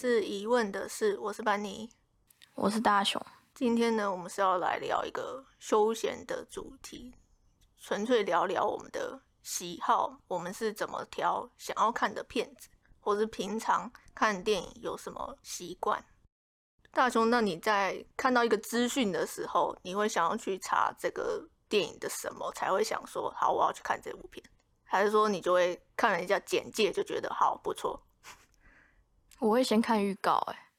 [0.00, 1.90] 是疑问的是，我是班尼，
[2.54, 3.20] 我是大雄。
[3.54, 7.12] 今天呢，我们是要来聊一个休闲的主题，
[7.76, 16.02] 纯粹聊聊我们的喜好，我们是怎么挑想要看的片子，或是平常看电影有什么习惯。
[16.90, 24.42] 大雄，那你在看到一个资讯的时候，你会想要去查这个电影的什么，才会想说好，我要去看这部片，
[24.82, 28.02] 还是说你就会看了一下简介就觉得好不错？
[29.40, 30.70] 我会先看预告，哎，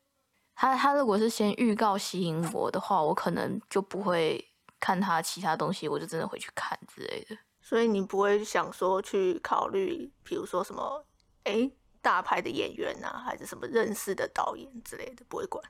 [0.56, 7.38] 他他如果是先预告吸引我的话，我可能就不会看他其他东西，我就真的会去看之类的。
[7.60, 11.06] 所以你不会想说去考虑，比如说什么，
[11.44, 15.64] 哎，大牌的演员啊，还是什么认识的导演之类的，不会管。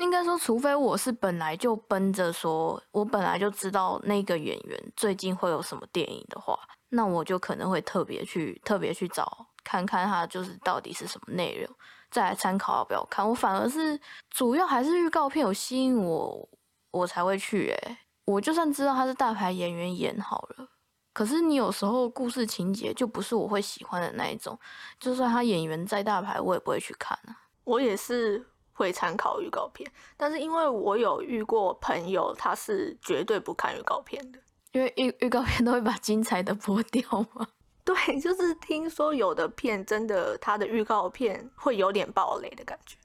[0.00, 6.56] 应该说，除非我是本来就奔着说，我本来就知道那个演员最近会有什么电影的话，
[6.90, 11.76] 那我就可能会特别去特别去找看看他就是到底是什么内容，
[12.10, 13.28] 再来参考要不要看。
[13.28, 13.98] 我反而是
[14.30, 16.48] 主要还是预告片有吸引我，
[16.90, 17.68] 我才会去。
[17.68, 20.68] 诶，我就算知道他是大牌演员演好了，
[21.12, 24.58] 可是你有时候故事情节就不是我会喜欢的那一种，
[24.98, 27.48] 就算他演员再大牌，我也不会去看啊。
[27.64, 28.46] 我也是。
[28.78, 34.38] 会参考预告片，但是因为我有遇过朋友，他是绝对不看预告片的，
[34.70, 37.02] 因为预预告片都会把精彩的播掉
[37.34, 37.48] 嘛。
[37.88, 42.98] 对， 就是听说有的片真的，它的预告片会有点暴雷的感觉，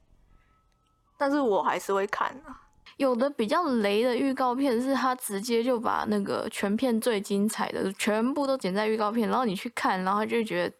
[1.17, 2.59] 但是我还是会看啊。
[2.97, 10.75] 有的比较雷的预告片是他直接就把那个全片最精彩的全部都剪在预告片，然后你去看，然后就觉得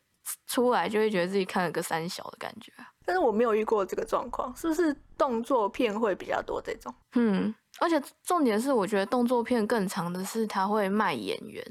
[0.48, 2.74] 出来就会觉得自己看了个三小的感觉。
[3.06, 6.94] 但是我没有遇过这个状况，是不是动作片会比较多这种？
[7.16, 11.64] 嗯，而且重点是，我觉得动作片更长的是他会卖演员，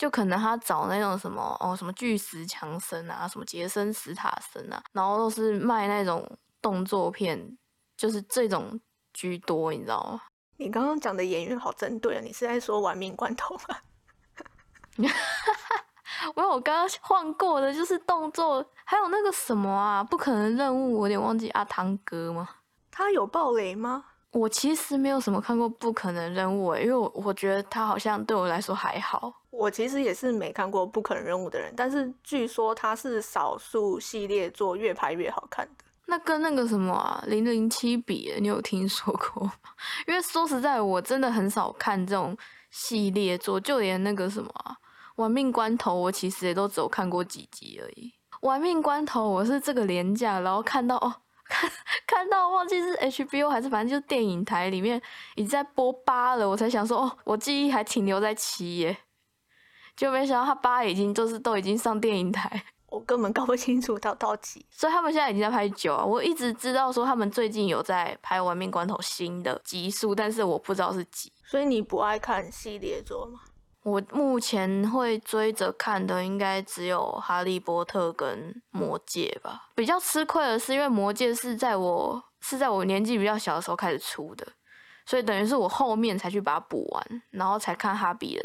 [0.00, 6.26] 就可能他找那种什么哦，什么巨石强森啊，什么杰森斯塔森啊，然后都是卖那种
[6.62, 7.58] 动作片，
[7.98, 8.80] 就是这种
[9.12, 10.22] 居多，你知道吗？
[10.56, 13.76] 你刚刚讲的演员好针对啊，你是在说玩命关头吗？
[16.34, 22.48] 我我刚刚换过的就是动作，还有那个什么啊，不可能任务，我有点忘记阿汤哥吗？
[22.90, 24.06] 他有暴雷吗？
[24.30, 29.39] 我其实没有什么看过不可能任务，因为我我觉得他好像对我来说还好。
[29.50, 35.84] 我其实也是没看过不可能任务的人，但是据说他是少数系列作越拍越好看的。
[36.06, 39.52] 那跟那个什么啊零零七比，你有听说过吗？
[40.08, 42.36] 因为说实在，我真的很少看这种
[42.70, 44.50] 系列作，就连那个什么。
[45.16, 48.12] 玩命关头，我其实也都只有看过几集而已。
[48.40, 51.70] 玩命关头，我是这个廉价，然后看到哦，看
[52.06, 55.00] 看到忘记是 HBO 还是反正就是电影台里面
[55.34, 58.96] 已经在播八了，我才想说哦，我记忆还停留在七耶，
[60.00, 66.02] 就没想到他八已经就是都已经上电影台， 我根本搞不清楚到到几，所以他们现在已经在拍九啊。
[66.02, 71.30] 我一直知道说他们最近有在拍玩命关头新的集数，但是我不知道是几。
[71.44, 73.40] 所以你不爱看系列作吗？
[73.82, 79.68] 我目前会追着看的应该只有《哈利波特》跟《魔戒》吧。
[79.74, 84.46] 比较吃亏的是，因为《魔戒》是在我是在我年纪比较小的时候开始出的，
[85.04, 88.42] 所以等于是我后面才去把它补完，然后才看《哈比人》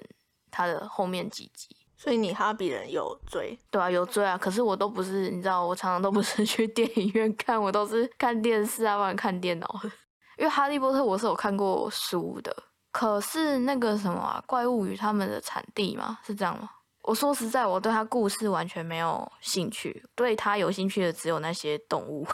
[0.55, 1.75] 他的后面几集。
[1.97, 3.57] 所以你《哈比人》有追？
[3.71, 4.37] 对啊，有追啊。
[4.37, 9.91] 可是我都不是，你知道，我常常都不是 去电影院看，我都是看电视啊，或者看电脑的。
[10.37, 12.55] 因为《哈利波特》我是有看过书的。
[12.91, 16.19] 可是那个什么怪物与他们的产地嘛？
[16.25, 16.69] 是这样吗？
[17.03, 22.27] 我说实在，我对他故事完全没有兴趣，对他有兴趣的只有那些动物。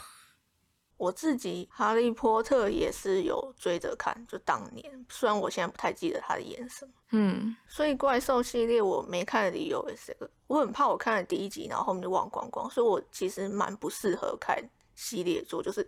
[1.02, 6.92] 我自己哈利波特也是有追着看，就当年，虽然我现在不太记得他的演什么。
[7.10, 14.64] 嗯，所以怪兽系列我没看的理由也是这个，我很怕我看了第一集，然后后面就忘光光，所以我其实蛮不适合看
[14.94, 15.86] 系列作，就是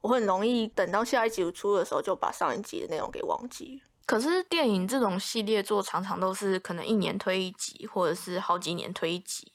[0.00, 3.88] 我很容易等到下一集出的时候就把上一集的内容给忘记了。
[4.04, 9.52] 可是电影这种系列作常常都是可能一年推一集，或者是好几年推一集，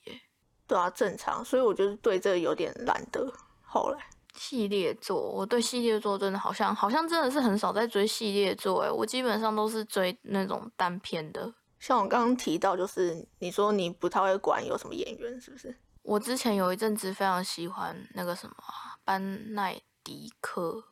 [0.66, 1.44] 对啊，正常。
[1.44, 3.30] 所以我就是对这有点懒得。
[3.62, 4.00] 后来
[4.34, 11.54] 系列作，我对系列作真的好像好像真的是很少在追系列作，哎，我基本上都是追那种单片的。
[11.80, 15.76] 像我刚刚提到，就是你说你不太会管有什么演员，是不是？
[16.04, 18.56] 我之前有一阵子非常喜欢那个什么
[19.04, 20.84] 班奈迪克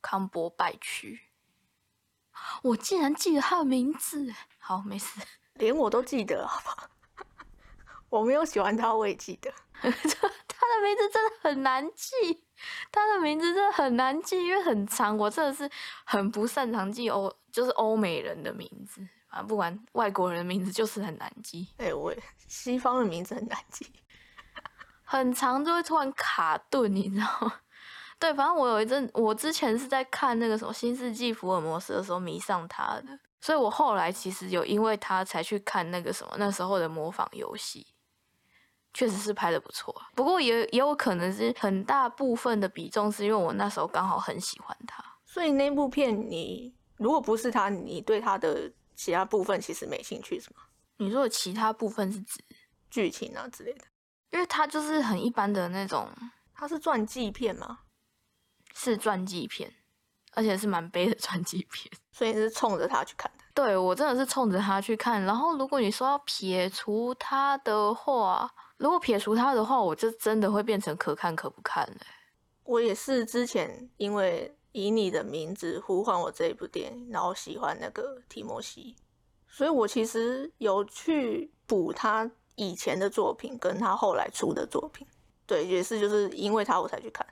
[0.00, 1.20] 康伯拜区。
[2.62, 5.20] 我竟然记得他的名字，好，没事，
[5.54, 6.90] 连我都记得，好不好？
[8.08, 9.52] 我没有喜欢他，我也记得。
[10.62, 12.44] 他的名字真的很难记，
[12.92, 15.18] 他的名字真的很难记，因为很长。
[15.18, 15.68] 我真的是
[16.04, 21.66] 很不擅长记欧，就是欧美人的名字啊，不管外国人的名字就是很难记。
[21.78, 22.14] 哎，我
[22.46, 23.84] 西方的名字很难记，
[25.02, 27.54] 很长就会突然卡顿，你知道吗？
[28.20, 37.84] 对，反正我有一阵，我之前是在看那个什么《新世纪福尔摩斯》的时候迷上他的，所以我后来其实有因为他才去看那个什么那时候的模仿游戏，
[38.94, 39.94] 确实是拍的不错。
[40.14, 50.56] 不过也也有可能是很大部分的比重是因为我那时候刚好很喜欢他，所以那部片你如果不是他，你对他的其他部分其实没兴趣，是吗？
[50.98, 52.38] 你说的其他部分是指
[52.90, 53.84] 剧情啊之类的，
[54.30, 56.08] 因为他就是很一般的那种，
[56.54, 57.80] 它是传记片吗？
[58.74, 59.72] 是传记片，
[60.34, 63.44] 而且是蛮悲的传记片， 所以你是冲着他去看的。
[63.54, 65.22] 对我真的是冲着他去看。
[65.24, 72.06] 然后如果你说要撇除他的话，如果撇除他的话，我就真的会变成可看可不看嘞。
[72.64, 78.96] 我也是之前因为以你的名字呼唤我这一部电影，然后喜欢那个提摩西，
[79.48, 85.06] 所以我其实有去补他以前的作品，跟他后来出的作品。
[85.46, 87.26] 对，也是就是因为他我才去看。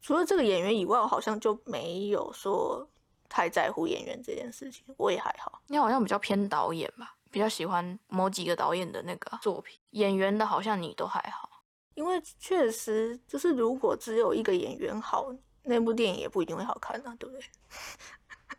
[0.00, 2.88] 除了这个演员以外，我好像就没有说
[3.28, 4.84] 太在乎演员这件事情。
[4.96, 9.78] 我也还好，你好像比较偏导演吧，比较喜欢某几个导演的那个作品。
[9.90, 11.62] 演员的好像你都还好，
[11.94, 15.26] 因为确实就是如果只有一个演员好，
[15.62, 17.44] 那部电影也不一定会好看啊，对不对？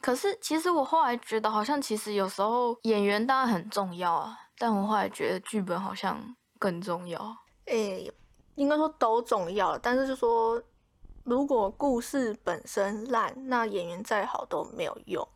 [0.00, 7.36] 可是其实我后来觉得，好像其实有时候演员当然很重要啊，但我后来觉得剧本好像更重要。
[7.64, 8.12] 诶、
[8.54, 10.62] 应该说都重要，但是就说
[11.24, 15.26] 如果故事本身烂，那演员再好都没有用。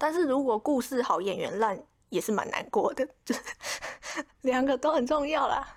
[0.00, 3.42] 但是如果故事好，演员烂，也是蛮难过的，就是
[4.40, 5.76] 两个都很重要啦。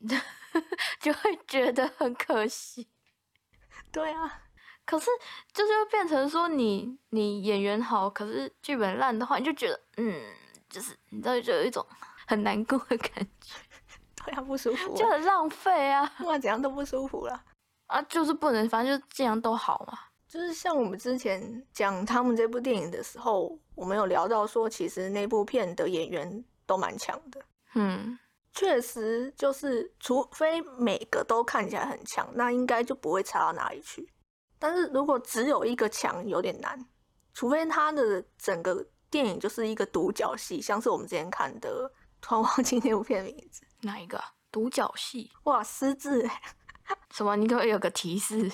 [1.00, 2.86] 就会觉得很可惜。
[3.90, 4.42] 对啊，
[4.84, 5.06] 可是
[5.54, 10.22] 就是会变成说你你演员好，可是剧本烂的话，你就觉得嗯，
[10.68, 11.86] 就是你知道就有一种
[12.26, 13.54] 很难过的感觉，
[14.26, 17.42] 对啊，不舒服啊，就很浪费啊不管怎样都不舒服啦。
[17.86, 19.98] 啊，就是不能，反正就这样都好嘛。
[20.32, 27.38] 就是像我们之前讲他们这部电影的时候，我们有聊到说，其实那部片的演员都蛮强的。
[27.74, 28.18] 嗯，
[28.54, 34.10] 确实，就是除非每个都看起来很强，那应该就不会差到哪里去。
[34.58, 36.82] 但是如果只有一个强，有点难。
[37.34, 41.92] 除非他的整个电影就是一个独角戏，像是我们之前看的，
[42.22, 45.30] 突然忘记那部片的名字，哪一个啊独角戏？
[45.44, 46.40] 哇，失智欸
[47.10, 47.36] 什么？
[47.36, 48.50] 你可不可以有个提示？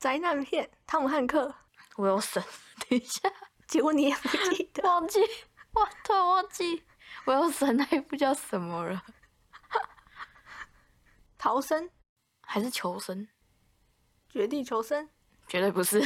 [0.00, 1.54] 灾难片，汤姆汉克，
[1.96, 2.42] 我有神，
[2.88, 3.30] 等一下，
[3.68, 5.20] 结果你也不记得，忘记，
[5.74, 6.82] 我，突然忘记，
[7.26, 9.04] 我有神那一部叫什么了？
[11.36, 11.90] 逃生，
[12.40, 13.28] 还是求生？
[14.30, 15.10] 绝地求生。
[15.46, 16.02] 绝对不是，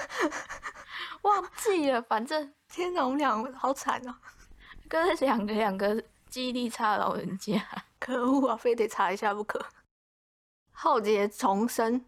[1.22, 2.02] 忘记了。
[2.02, 4.14] 反正天哪，我们俩好惨哦！
[4.90, 7.66] 跟两个两个记忆力差的老人家。
[7.98, 9.64] 可恶啊，非得查一下不可。
[10.72, 12.04] 浩劫重生，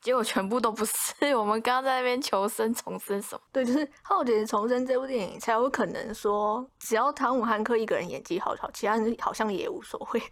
[0.00, 1.14] 结果全部都不是。
[1.36, 3.42] 我们刚刚在那边求生重生什么？
[3.52, 10.22] 对，就是《浩劫重生》这部电影才有可能说，只要汤姆汉克一个人演技好好，其他人好像也无所谓，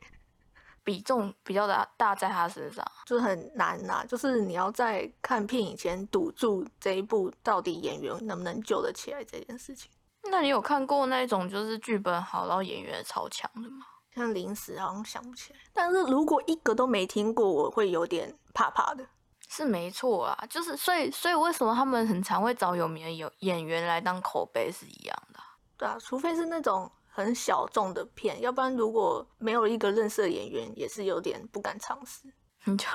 [0.82, 2.84] 比重比较大大在他身上。
[3.06, 9.90] 就是很难呐、就是你要在看片以前堵住这一部到底演员能不能救得起来这件事情。
[10.30, 13.86] 那你有看过那种就是剧本好，然后演员超强的吗？
[14.14, 19.06] 像临时好像想不起来，但是如果一个都没听过，我会有点怕怕的。
[19.48, 25.44] 是没错啊，就是所以所以为什么他们很常会找有名的有演员来当口碑是一样的啊、
[25.76, 32.32] 对啊，除非是那种很小众的片，要不然如果没有一个认识的演员，也是有点不敢尝试。
[32.64, 32.86] 你就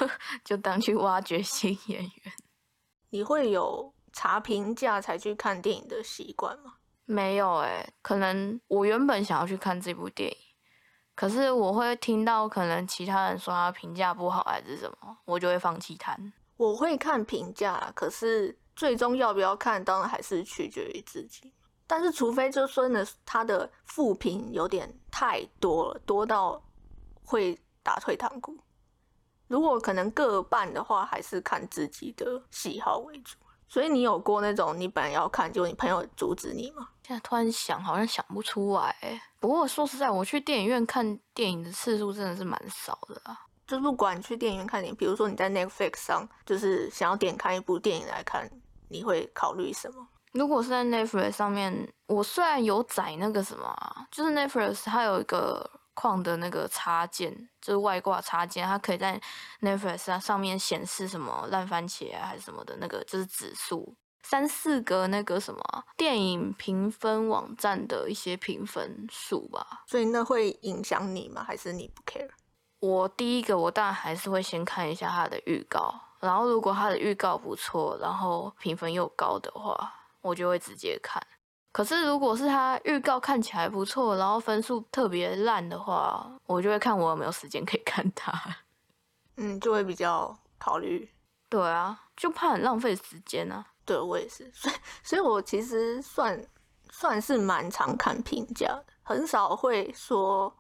[0.46, 2.34] 就当去挖掘新演员。
[3.10, 6.76] 你会有查评价才去看电影的习惯吗？
[7.06, 10.38] 没有诶、可能我原本想要去看这部电影，
[11.16, 16.32] 可是我会听到可能其他人说他评价不好还是什么，我就会放弃看。
[16.64, 21.52] 我会看评价，可是最终要不要看，当然还是取决于自己。
[21.86, 26.64] 但是除非就真的他的负评有点太多了，多到
[27.26, 28.58] 会打退堂鼓。
[29.50, 33.36] 如果可能各半的话，还是看自己的喜好为主。
[33.68, 36.88] 所以你有过那种你本来要看，结果你朋友阻止你吗？
[37.06, 39.22] 现在突然想，好像想不出来。
[39.40, 43.38] 不过说实在，我去电影院看电影的次数真的是蛮少的啊。
[43.74, 48.50] 就不管你去电影院看电影，比如说你在 Netflix 上，就是想要点开一部电影来看，
[48.90, 50.08] 你会考虑什么？
[50.34, 59.20] 如果是在 Netflix 上面，我虽然有载那个什么、啊，就是 Netflix 它有一个框的那个插件，就是外挂插件，它可以在
[59.62, 63.96] Netflix 它上面显示什么烂番茄啊还是什么的那个，就是指数。
[64.26, 71.44] 三四个那个什么啊电影评分网站的一些评分数吧，所以那会影响你吗？
[71.44, 72.30] 还是你不 care？
[72.84, 81.26] 我第一个我当然还是会先看一下它的预告，然后如果它的预告不错，然后评分又高的话，我就会直接看。
[81.72, 88.34] 可是如果是它预告看起来不错，然后分数特别烂的话，我就会看我有没有时间可以看它。
[89.38, 91.10] 嗯，就会比较考虑。
[91.48, 93.66] 对啊，就怕很浪费时间啊。
[93.86, 96.46] 对我也是，所以所以我其实算
[96.92, 100.54] 算是蛮常看评价的，很少会说，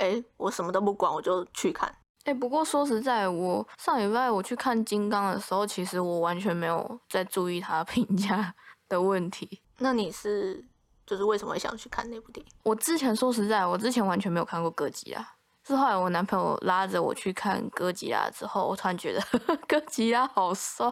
[0.00, 1.94] 哎，我什么都不管我就去看。
[2.24, 8.54] 哎，不过说实在，我上礼拜我去看金刚的时候，其实我完全没有在注意他评价
[8.88, 9.60] 的问题。
[9.78, 10.64] 那你是
[11.06, 12.52] 就是为什么会想去看那部电影？
[12.62, 15.26] 我之前说实在，我之前完全没有看过哥吉拉，
[15.66, 19.22] 是后来我男朋友拉着我去看哥吉拉之后，我突然觉得
[19.68, 20.86] 哥吉拉好帅。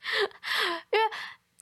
[0.92, 1.04] 因为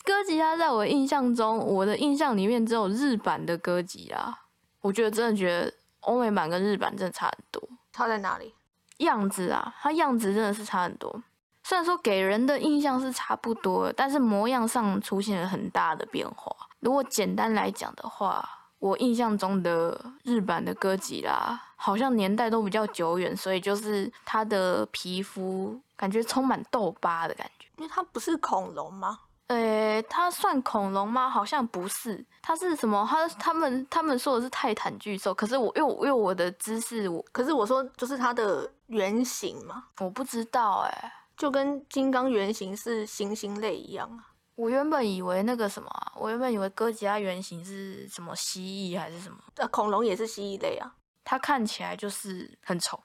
[0.05, 4.43] 哥吉拉在我印象中，我的印象里面只有日版的哥吉拉。
[4.83, 5.73] 我觉得真的觉得
[6.07, 7.63] 欧美版跟日版真的差很多。
[7.93, 8.55] 差在哪里？
[8.99, 11.23] 样子啊，它样子真的是差很多。
[11.63, 16.55] 虽然说给人的印象是差不多，但是模样上出现了很大的变化。
[16.81, 18.49] 如果简单来讲的话，
[18.79, 27.67] 我印象中的日版的哥吉拉好像年代都比较久远，所以就是它的皮肤感觉充满痘疤的感觉。
[27.79, 29.19] 因为它不是恐龙吗？
[29.49, 31.31] 呃，它算恐龙吗？
[31.31, 33.07] 好像不是，它是什么？
[33.09, 44.33] 它他们他们说的是泰坦巨兽，可是我因为因为我的知识，我可是我说就是它的原型嘛，我不知道哎，就跟金刚原型是猩猩类一样啊。
[44.57, 49.39] 我原本以为那个什么，啊我原本以为哥吉拉原型是什么蜥蜴还是什么？
[49.57, 52.99] 呃，恐龙也是蜥蜴类啊，它看起来就是很丑。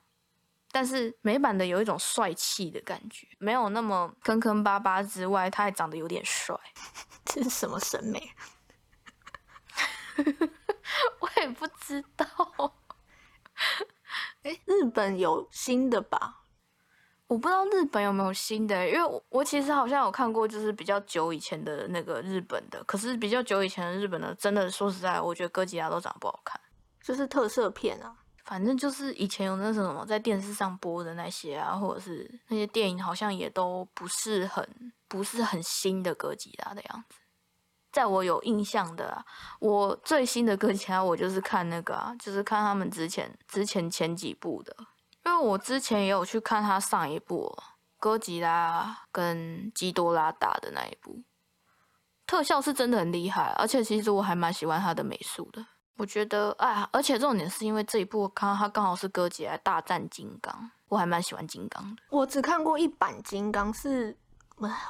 [0.72, 6.56] 但是美版的有一种帅气的感觉，没有那么坑坑巴巴之外，他还长得有点帅。
[7.26, 8.32] 这是什么审美？
[11.20, 12.26] 我也不知道。
[14.44, 16.40] 哎，日本有新的吧？
[17.28, 22.84] 我不知道日本有没有新的，因为我我其实好像有看过，就是比较久以前的那个日本的。
[22.84, 26.60] 可是比较久以前的日本的，真的说实在，我觉得哥吉拉都长得不好看，
[27.02, 28.18] 就是特色片啊。
[28.52, 37.16] 反正就是以前有那什么在电视上播的那些啊，或者是那些电影，好像也都不是很不是很新的哥吉拉的样子。
[37.94, 39.26] 在我有印象的，啊，
[39.62, 44.76] 我最新的哥吉拉，我就是看那个啊，就是看他们之前之前前几部的，
[45.24, 47.58] 因为我之前也有去看他上一部
[47.98, 51.22] 哥吉拉跟基多拉打的那一部，
[52.28, 55.66] 特效是真的很厉害，而且其实我还蛮喜欢他的美术的。
[55.98, 62.02] 我觉得，哎，而且重点是因为这一部，看到它刚好是哥吉拉大战金刚，我还蛮喜欢金刚的。
[62.10, 64.18] 我只看过一版金刚，是，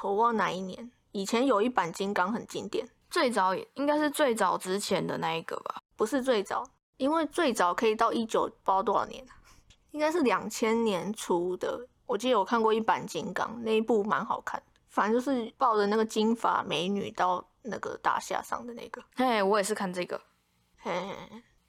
[0.02, 0.90] 我忘哪一年。
[1.10, 5.82] 以前有一版金刚很经典，最早也应该是最早之前的那一个吧？
[5.94, 6.64] 不是最早，
[6.96, 9.22] 因为最早可以到一九不知道多少年，
[9.90, 11.86] 应该是两千年出的。
[12.06, 19.02] 我记得我看过一版金刚，那一部蛮好看反正就是抱着那个金发美女到那个大厦上的那个。
[19.14, 20.18] 嘿，我也是看这个。
[20.82, 21.16] 嘿，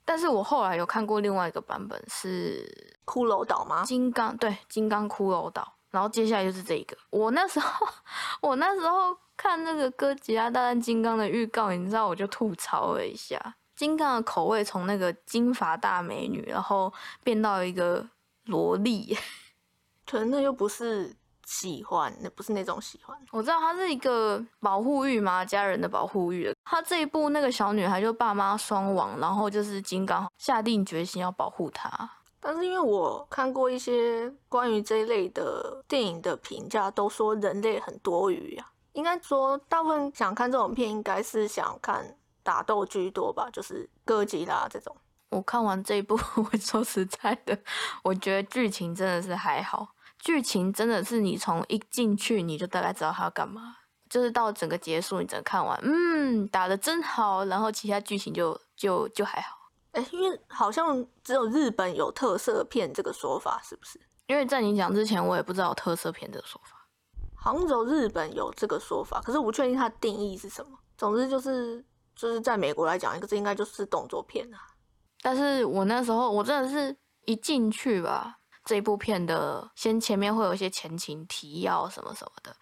[0.04, 2.66] 但是我后来有看过另外一个版本，是
[3.06, 3.84] 骷髅岛吗？
[3.84, 5.74] 金刚对，金刚骷髅岛。
[5.90, 6.96] 然后接下来就是这个。
[7.10, 7.86] 我那时候，
[8.42, 16.92] 我那时候看那个哥吉拉大战金刚的预告，你知道，我就吐槽了一下，金刚的口味从那个金发大美女，然后
[17.22, 18.08] 变到一个
[18.46, 19.16] 萝莉，
[20.04, 21.14] 可能那又不是。
[21.46, 23.16] 喜欢，那不是那种喜欢。
[23.30, 26.54] 我知道他是一个保护欲嘛，家人的保护欲。
[26.64, 32.10] 他这一部那个小女孩就爸妈双亡，然后就是金刚下定决心要保护她。
[32.40, 38.70] 但是因为我看过一些关于这一类的电影的评价，都说人类很多余啊。
[38.92, 44.94] 应该说大部分想看这种片，应该是想看打斗居多吧，就是哥吉拉这种。
[45.30, 47.58] 我看完这一部， 我说实在的，
[48.04, 49.88] 我觉得剧情真的是还好。
[50.24, 53.76] 剧情真的是你从一进去你就大概知道他要干嘛，
[54.08, 59.58] 就是到整个结束你整个看完，嗯，打的真好，然后其他剧情就就就还好。
[59.92, 64.00] 哎，因为好像只有日本有特色片这个说法，是不是？
[64.26, 66.88] 因为在你讲之前，我也不知道特色片这个说法。
[67.34, 70.78] 杭州日本有这个说法，可是我不确定它的定义是什么。
[70.96, 71.84] 总之就是
[72.16, 74.58] 就是在美国来讲，一个这应该就是动作片啊。
[75.20, 78.38] 但是我那时候我真的是一进去吧。
[78.64, 82.54] 这一部片的先前面会有一些前情提要什么什么的，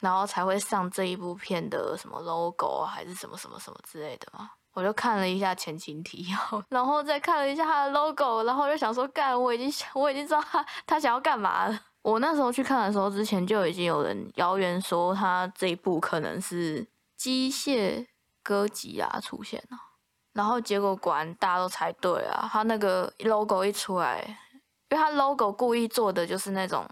[0.00, 4.50] 然后才会上这一部片的什么 logo 啊，还是什么什么什么之类的嘛。
[4.72, 11.78] 我就看了一下前情提要， 然后再看了一下他的 logo，然后就想说，干，我已经想，我已经知道他他想要干嘛了。
[12.00, 16.86] 我那时候去看的时候，之前就已经有人谣言说他这一部可能是
[17.18, 18.06] 机械
[18.42, 19.76] 哥吉拉出现了，
[20.32, 24.38] 然后结果果然大家都猜对了，他那个 logo 一出来。
[24.92, 26.86] 因为它 logo 故意做的就是那种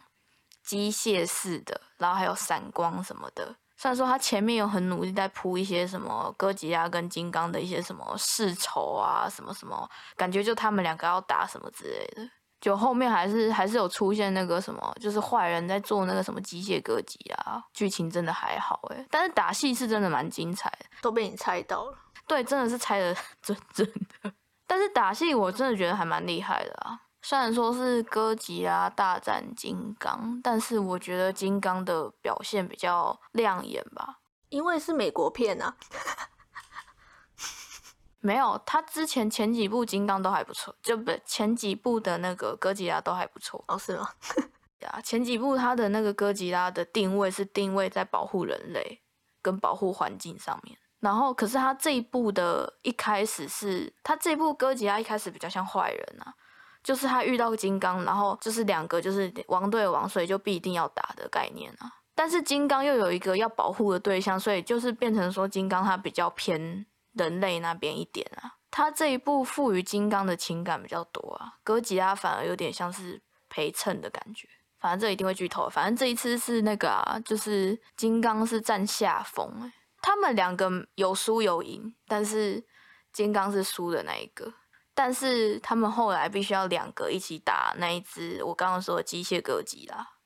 [0.64, 3.54] 机械式的，然后还有闪光什么的。
[3.76, 12.30] 虽然说他前面有很努力在铺一些什么哥吉拉跟金刚的一些什么世仇啊，什么什么，感觉就他们两个要打什么之类的。
[12.58, 21.98] 就后面还是还是有出现那个什么，就是坏人在做那个什么机械哥吉啊，剧情真的还好诶，但是打戏是真的蛮精彩的，都被你猜到了。
[22.26, 23.86] 对，真的是猜的准准
[24.22, 24.32] 的。
[24.66, 27.00] 但是打戏我真的觉得还蛮厉害的啊。
[27.22, 35.76] 虽然说是哥吉拉大战金刚，但是我觉得金刚的表现比较亮眼吧，因为是美国片啊。
[38.22, 43.64] 没有，他之前前几部金刚都还不错，就不前几部的那个哥吉拉都还不错。
[43.68, 44.10] 哦，是吗？
[44.80, 49.02] 呀，前几部他的那个哥吉拉的定位是定位在保护人类
[49.40, 56.34] 跟保护环境上面，然后可是他这一部的一开始是他这部哥吉拉一开始比较像坏人啊。
[56.82, 61.90] 就是他遇到金刚，然后就是两个就是王对王，所以就必定要打的概念啊。
[62.14, 68.56] 但是金刚又有一个要保护的对象，所以就是变成说金刚他比较偏人类那边一点啊。
[68.70, 74.48] 他这一部赋予金刚的情感比较多啊，哥吉拉反而有点像是陪衬的感觉。
[74.78, 79.70] 反正这一定会剧透，反正这一次是那个啊，就是金刚是占下风，
[80.00, 82.64] 他们两个有输有赢，但是
[83.12, 84.54] 金刚是输的那一个。
[84.94, 90.16] 但是他们后来必须要两个一起打那一只我刚刚说的机械哥吉啦，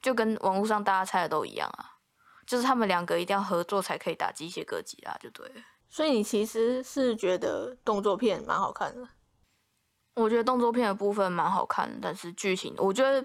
[0.00, 1.98] 就跟网络上大家猜的都一样啊，
[2.46, 5.54] 就是他们两个一定要合作才可以打机械哥吉拉，就对了。
[5.90, 9.08] 所以你其实是觉得动作片蛮好看的？
[10.14, 13.24] 我觉得动作片的部分蛮好看，但是剧情我觉得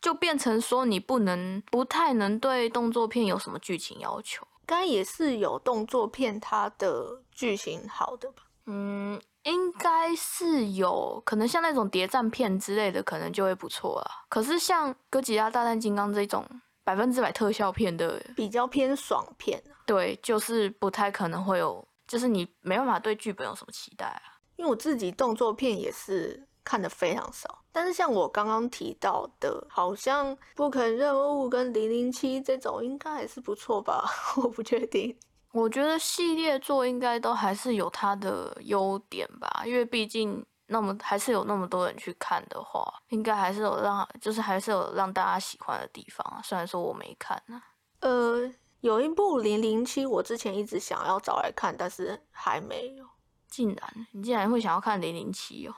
[0.00, 4.46] 就变成说你不能不太能对动作片有什么剧情要求。
[4.64, 8.44] 该也是有动作片它的剧情好的吧？
[8.66, 9.20] 嗯。
[9.48, 14.10] 应该是有可能像那种谍战片之类的，可能就会不错啊。
[14.28, 16.46] 可是像哥吉拉大战金刚这种
[16.84, 24.36] 百分之百特效片的，比较偏爽片，对，就是不太可能会有，就是你没办法对剧本有什么期待啊。
[24.56, 34.04] 因为我自己动作片也是看的非常少，但是像我刚刚提到的，好像不肯任务跟零零七这种，应该还是不错吧？
[34.36, 35.16] 我不确定。
[35.52, 46.40] 我觉得系列作应该都还是有它的优点吧，因为毕竟那么还是有那么多人去看的话，应该还是有让就是还是有让大家喜欢的地方啊。
[46.44, 47.62] 虽然说我没看呢，
[48.00, 53.06] 呃，有一部零零七，我之前一直想要找来看，但是还没有。
[53.48, 55.74] 竟然你竟然会想要看零零七哦？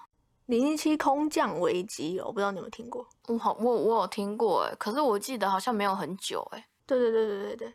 [0.46, 3.06] 零零七空降危机哦，我不知道你有没有听过？
[3.28, 6.66] 我好我我有听过哎，可是我记得好像没有很久哎。
[6.84, 7.74] 对对对对对对。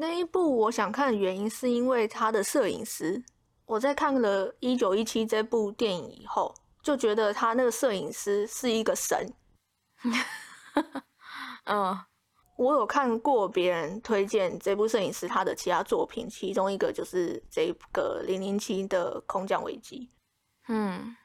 [0.00, 3.20] 那一部我想看的原因是因为他的摄影师。
[3.66, 9.34] 我在看了《一九一七》这部电影以后，就觉得他那个摄影师是一个神。
[11.66, 11.98] 嗯，
[12.56, 20.08] 我有看过别人推荐这部摄影师他的其他作品，其中一个就是这个《零零七》的空降危机。
[20.68, 21.16] 嗯。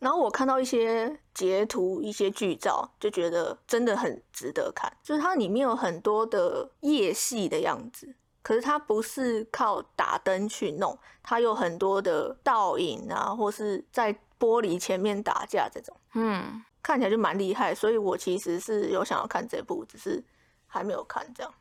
[0.00, 4.90] 然后我看到一些截图、一些剧照，就觉得真的很值得看。
[5.02, 17.74] 就是它里面有很多的夜戏的样子，可是它不是靠打灯去弄，它有很多的倒影啊，或是在玻璃前面打架这种，嗯，看起来就蛮厉害。
[17.74, 20.24] 所以我其实是有想要看这部，只是
[20.66, 21.54] 还没有看这样，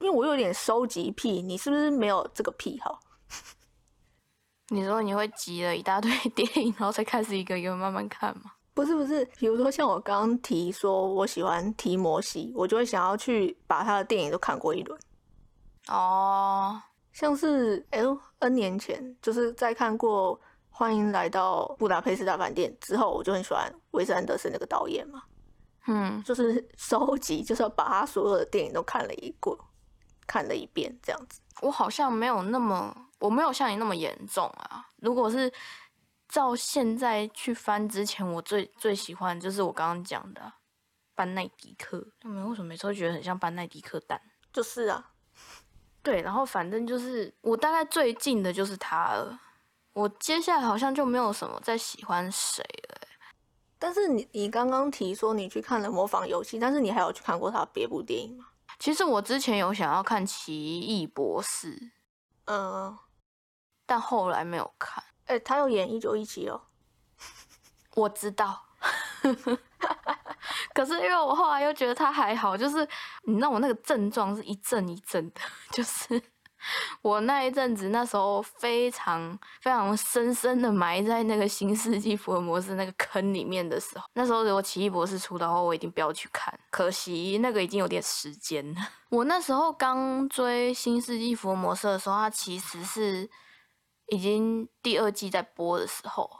[0.00, 1.40] 因为我有点收集癖。
[1.40, 3.00] 你是不是没有这个癖好？
[4.74, 8.50] 你说你会集了一大堆 电影，然后才开始一个一个慢慢看吗？
[8.74, 15.00] 不是不是，比如说像我刚刚提说我喜欢提摩西，我就会想要去把他的电影都看过一轮。
[15.86, 16.82] 哦，
[17.12, 20.36] 像是 L N 年前就是在看过
[20.70, 25.22] 《欢迎来到布达佩斯大饭店》之后，我就很喜欢韦斯安德森那个导演嘛。
[25.86, 29.56] 嗯，就是收集，就是要把他所有的电影都看了一过，
[30.26, 31.40] 看了一遍这样子。
[31.60, 32.92] 我好像没有那么。
[33.24, 34.86] 我没有像你那么严重啊！
[34.96, 35.50] 如果是
[36.28, 40.52] 照现在去翻之前，我最最喜欢就是我刚刚讲的
[41.14, 42.06] 班奈迪克。
[42.20, 44.20] 他们为什么每次都觉得很像班奈迪克蛋？
[44.52, 45.12] 就是啊，
[46.02, 46.20] 对。
[46.20, 49.40] 然后反正就是我大概最近的就是他了。
[49.94, 53.08] 我接下来好像就没有什么再喜欢谁了。
[53.78, 58.48] 但是你你刚刚提说你去看了模仿游戏，但是你还有去看过他别部电影吗？
[58.78, 61.92] 其实我之前有想要看奇异博士，
[62.44, 62.98] 嗯。
[63.86, 66.60] 但后来没有看，哎，他有演一九一七哦，
[67.94, 68.64] 我知道，
[70.74, 72.86] 可是因为我后来又觉得他还好，就是
[73.24, 75.40] 你知道我那个症状是一阵一阵的，
[75.72, 76.20] 就是
[77.02, 86.58] 我那一阵子，那时候非常非常深深的埋在那个新世纪福尔摩斯那个坑里面的时候，那时候如果奇异博士出的话，我一定不要去看。
[86.70, 88.80] 可惜那个已经有点时间了。
[89.10, 93.28] 我那时候刚追新世纪福尔摩斯的时候，他其实是
[94.06, 96.30] 已经第二季在播的时候。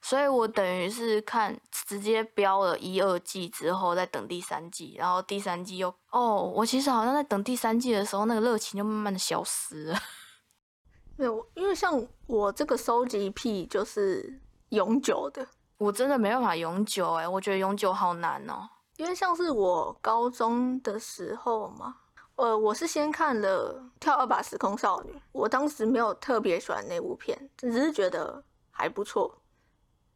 [0.00, 9.98] 所以我等于是看直接标了一二季之后，再等第三季，然后第三季又哦，我其实好像在等第三季的时候，那个热情就慢慢的消失了。
[11.18, 15.44] 没有，因为像我这个收集癖就是永久的，
[15.78, 18.68] 我真的没办法永久哎，我觉得永久好难哦。
[18.98, 21.96] 因为像是我高中的时候嘛，
[22.38, 29.42] 呃，我是先看了《跳二把时空少女》，我当时没有特别喜欢那部片，只是觉得还不错。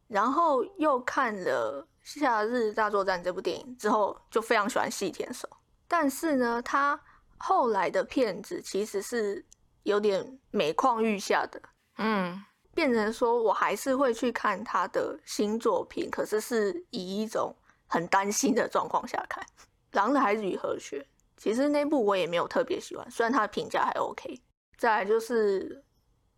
[0.07, 5.49] 然后又看了《夏日大作战》这部电影之后，就非常喜欢细田守。
[5.85, 6.97] 但是呢，他
[7.37, 9.45] 后来的片子其实是
[9.83, 11.61] 有点每况愈下的，
[11.97, 12.41] 嗯，
[12.73, 17.53] 变成说我还是会去看他的新作品，可是是以一种
[17.85, 19.43] 很担心的状况下看
[19.91, 21.05] 《狼的孩子与和雪》。
[21.43, 24.41] 其实那部我也没有特别喜欢，虽然它的评价还 OK。
[24.77, 25.75] 再来就是《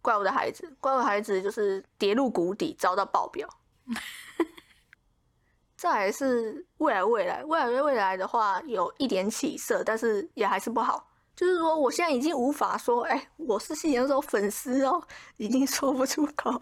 [0.01, 3.47] 怪物的孩子》，《怪物的孩子》就是跌入谷底，遭到爆表。
[5.77, 11.07] 再来是未来未来未来未来的话，有一点起色，但是也还是不好。
[11.35, 16.61] 就是说，我现在已经无法说，哎，我是新年手粉丝哦，已经说不出口了。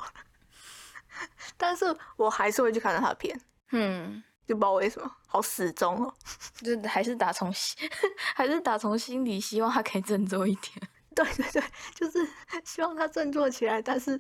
[1.56, 3.40] 但是我还是会去看他的片，
[3.72, 6.14] 嗯，就不知道为什么，好始终哦，
[6.64, 7.90] 就还是打从心，
[8.36, 10.72] 还是打从心底希望他可以振作一点。
[11.16, 12.28] 对对对，就是
[12.66, 14.20] 希望他振作起来，但是。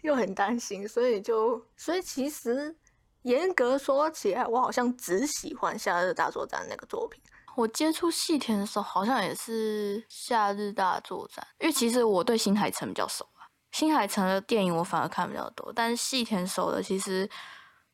[0.00, 2.74] 又很担心，所以就所以其实
[3.22, 7.22] 严格说起来，我好像只喜欢《夏日大作战》那个作品。
[7.54, 13.46] 我接触细田的时候，好像也是《夏日大作战》，因为其实我对新海诚比较熟啊。
[13.70, 17.28] 新海诚的电影我反而看比较多，但是细田守的其实。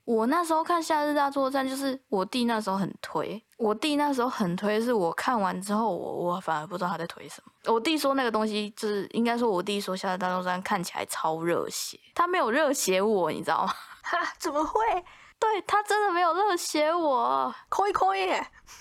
[0.09, 7.53] 我那时候看《夏日大作战》，就是我弟那时候很推，我弟那时候很推，是我看完之后，我我反而不知道他在推什么。
[7.71, 13.73] 我弟说那个东西，就是应该说，我弟说《夏日大作战》看起来超热血，他没有热血我，你知道吗？
[14.03, 14.81] 哈，怎么会？
[15.39, 18.31] 对他真的没有热血我，可以可以。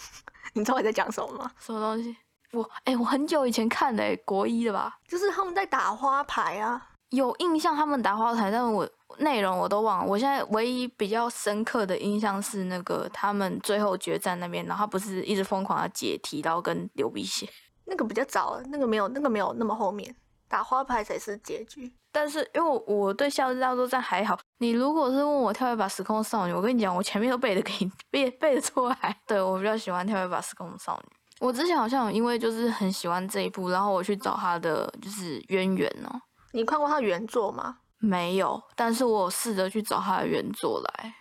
[0.55, 1.51] 你知道我在讲什么吗？
[1.59, 2.15] 什么东西？
[2.53, 4.97] 我哎，我很久以前看的，国一的吧？
[5.05, 8.89] 就是他们在打花牌啊，有印象他们打花牌，但是我。
[9.19, 17.49] 内容我都忘了，我现在唯一比较深刻的印象是那个他们最后决战那边，然后他不是一直疯狂的解题，然后跟流鼻血，
[17.85, 20.15] 那个比较早，那个没有那个没有那么后面，
[20.47, 21.91] 打花牌才是结局。
[22.11, 29.17] 但是因为我对夏日大作战还好，你如果是问我跳一把时空少女，我跟你讲，我前面都背的给你背背得出来。
[29.27, 36.19] 对我比较喜欢跳一把时空少女，我之前好像因为就是很喜欢这一部，然后我去找他的就是渊源哦。
[36.53, 37.77] 你看过他原作吗？
[37.99, 41.13] 没有，但是我试着去找他的原作来，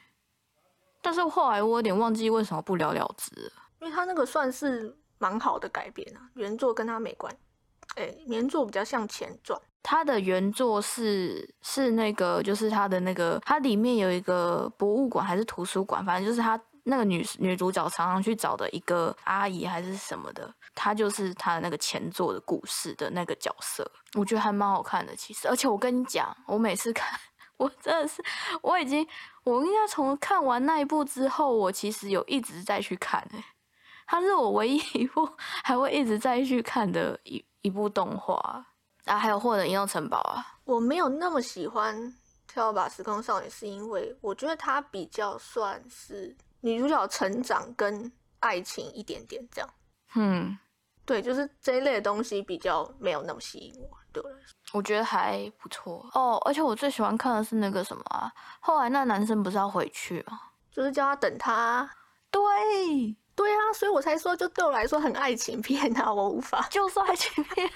[1.03, 7.35] 但是后来我有点忘记为什么不了了之，因为他那个算是蛮好的改编啊，原作跟他没关，
[7.97, 16.61] 哎，原作比较像前传，他的原作是是那个就是他的那个，它里面有一个博物馆还是图书馆，反正就是他。
[16.89, 25.15] 那个女女主角常常去找的一个阿姨还是什么的，她就是她的那个前作的故事的那个角色，我觉得还蛮好看的。
[25.17, 27.19] 其实，而且我跟你讲，我每次看，
[27.59, 28.23] 我真的是，
[28.63, 29.05] 我已经，
[29.43, 33.45] 我应该从看完那一部之后，我其实有一直在去看诶，
[34.07, 35.29] 它是我唯一一部
[35.65, 38.65] 还会一直在去看的一一部动画
[39.07, 40.55] 啊，还有获得移动城堡啊。
[40.63, 42.01] 我没有那么喜欢
[42.47, 46.37] 《跳把时空少女》，是因为我觉得它比较算是。
[46.61, 49.71] 女主角成长跟爱情一点点这样，
[50.15, 50.59] 嗯，
[51.05, 54.55] 对，就是这一类的东西比较没有那么吸引我，对我来说。
[54.73, 56.41] 我觉得还不错哦。
[56.45, 60.41] 而且我最喜欢看的是那个什么啊，后来那男生不是要回去吗？
[60.71, 61.89] 就是叫他等他。
[62.31, 62.43] 对，
[63.35, 67.71] 对啊，所以我才说，就对我来说很爱情片啊， 我无法，就是爱情片，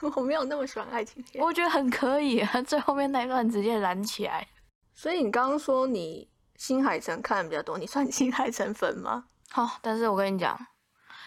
[0.14, 4.46] 我没有那么喜欢爱情片，我觉得很可以啊，最后面那一段直接燃起来。
[4.94, 6.28] 所以你刚刚说你。
[6.58, 9.26] 新海诚看的比较多，你算新海诚粉吗？
[9.50, 10.58] 好，但是我跟你讲，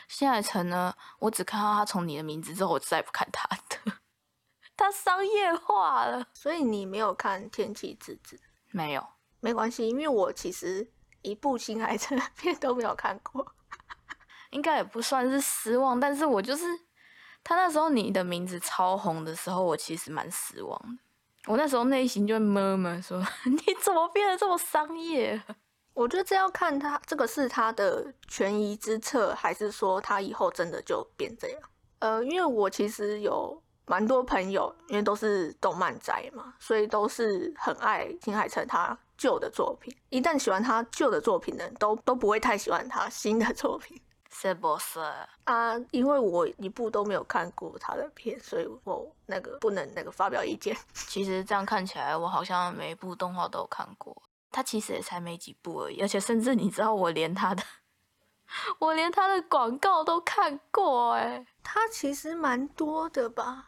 [0.07, 3.93] 新海诚呢，我只看到他从你的名字之后，我再也不看他的，
[4.75, 6.27] 他商业化了。
[6.33, 8.35] 所以你没有看《天气之子》？
[8.71, 9.07] 没有，
[9.39, 13.55] 没关系，因为我其实一部新海诚片都没有看过，
[14.51, 16.65] 应该也不算是失望，但是我就是
[17.43, 21.03] 他那时候你的名字超红的时候，我其实蛮失望的。
[21.49, 25.41] 我那时候内心就会闷闷说：“你怎么变得这么商业？”
[25.95, 31.59] 我觉得这要看他这个是他的权宜之策，还是说他以后真的就变这样？
[31.97, 39.91] 呃，因为我其实有蛮多朋友，因为都是动漫宅嘛，所以都是很爱新海诚他旧的作品。
[40.09, 43.99] 一旦喜欢他旧的作品的人，都都不会太喜欢他新的作品。
[44.31, 44.99] 是不是？
[45.45, 50.77] 啊，因为我一部都没有看过他的片，所以我那个不能那个发表意见。
[50.93, 54.21] 其实这样看起来，我好像每一部动画都有看过。
[54.51, 57.63] 他其实也才没几部而已，而且甚至你知道，我连他的，
[58.79, 61.45] 我连他的广告都看过哎。
[61.63, 63.67] 他其实蛮多的吧，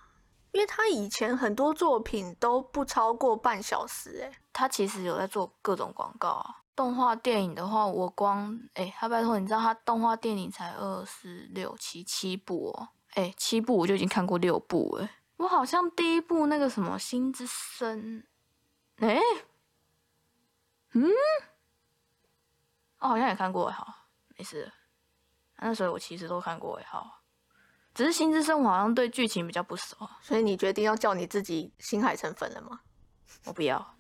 [0.52, 4.32] 因为他以前很多作品都不超过半小时哎。
[4.52, 6.61] 他其实有在做各种广告啊。
[6.82, 15.08] 动画电影的话，我光哎，他拜托，你知道他动画电影才二四六七七部哦，哎，七部我就已经看过六部哎。
[15.38, 18.24] 我好像第一部那个什么《心之声》，
[19.06, 19.20] 哎。
[20.94, 21.08] 嗯，
[22.98, 24.74] 我好像也看过哎，好，没事。
[25.58, 27.22] 那所以我其实都看过哎，好，
[27.94, 32.80] 只是《心之声》我好像对剧情比较不熟，所以你决定要叫你自己新海诚粉了吗？
[33.46, 33.96] 我不要，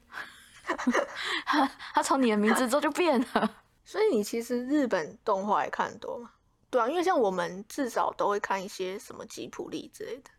[1.45, 3.63] 他 他从你的名字之后就变了。
[3.83, 6.31] 所以你其实日本动画也看很多嘛？
[6.69, 10.29] 对啊，因为像我们至少都会看一些什么吉普力之类的。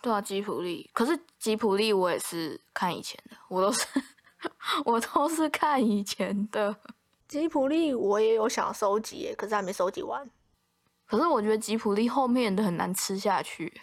[0.00, 3.86] 对啊，吉普力，可是吉普力我也是看以前的，我都是。
[4.84, 6.74] 我都是看以前的
[7.28, 10.28] 吉普力，我也有想收集，可是还没收集完。
[11.06, 13.80] 可是我觉得吉普力后面的很难吃下去。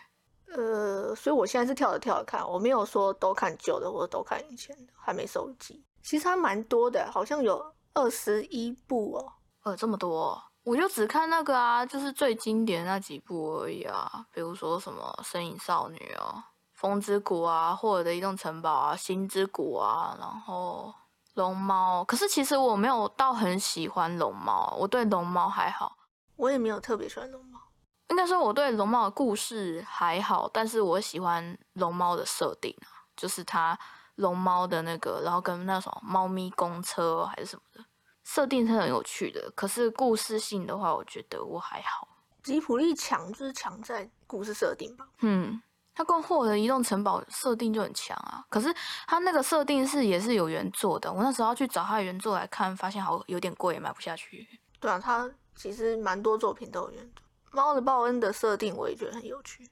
[0.48, 5.82] 呃，所以我现在是跳着跳着看，我没有说都看旧的或者都看以前的，还没收集。
[6.02, 9.34] 其实还蛮多的，好像有二十一部哦。
[9.64, 16.44] 呃，这么多，我就只看那个啊，就是最经典那几部而已啊，比如说什么《身影少女》哦。
[16.74, 20.96] 风之谷啊，霍尔的移动城堡啊，星之谷啊，然后
[21.34, 22.06] 龙猫。
[22.06, 25.98] 可是其实我没有到很喜欢龙猫，我对龙猫还好。
[26.38, 27.60] 我也没有特别喜欢龙猫。
[28.08, 33.78] 应该说我对龙猫的故事还好，但是我喜欢龙猫的设定啊，就是它
[34.20, 37.84] 龙猫的那个，然后跟那种猫咪公车还是什么的
[38.24, 39.52] 设定是很有趣的。
[39.56, 42.08] 可是故事性的话，我觉得我还好。
[42.44, 45.08] 吉普力强就是强在故事设定吧。
[45.22, 45.62] 嗯。
[45.96, 48.74] 他光霍的移动城堡设定就很强啊，可是
[49.06, 51.12] 他那个设定是也是有原作的。
[51.12, 54.48] 我那时候要去找它原作来看，发现好有点贵，买不下去。
[54.80, 57.26] 对啊，他其实蛮多作品都有原作。
[57.52, 59.70] 猫的报恩的设定我也觉得很有趣。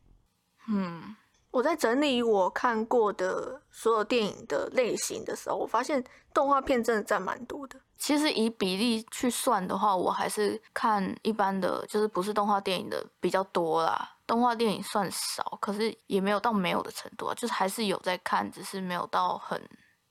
[0.68, 1.16] 嗯，
[1.52, 7.80] 我在整理我看过的所有电影的类型的时候，我发现动画片真的占蛮多的。
[7.98, 14.18] 其实以比例去算的话，我还是看一般的，就是不是动画电影的比较多啦。
[14.28, 19.60] 动画电影算少，可是也没有到没有的程度啊，就是还是有在看，只是没有到很，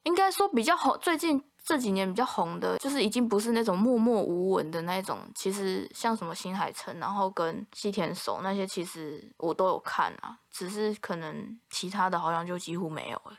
[0.05, 0.97] 应该说比较好。
[0.97, 5.19] 最近这几年比较红的，就是已经不是那种默默无闻的那种。
[5.35, 13.37] 其实像什么新海诚，然后跟西田守那些，其实我都有看啊，只是可能其他的好像就几乎没有了。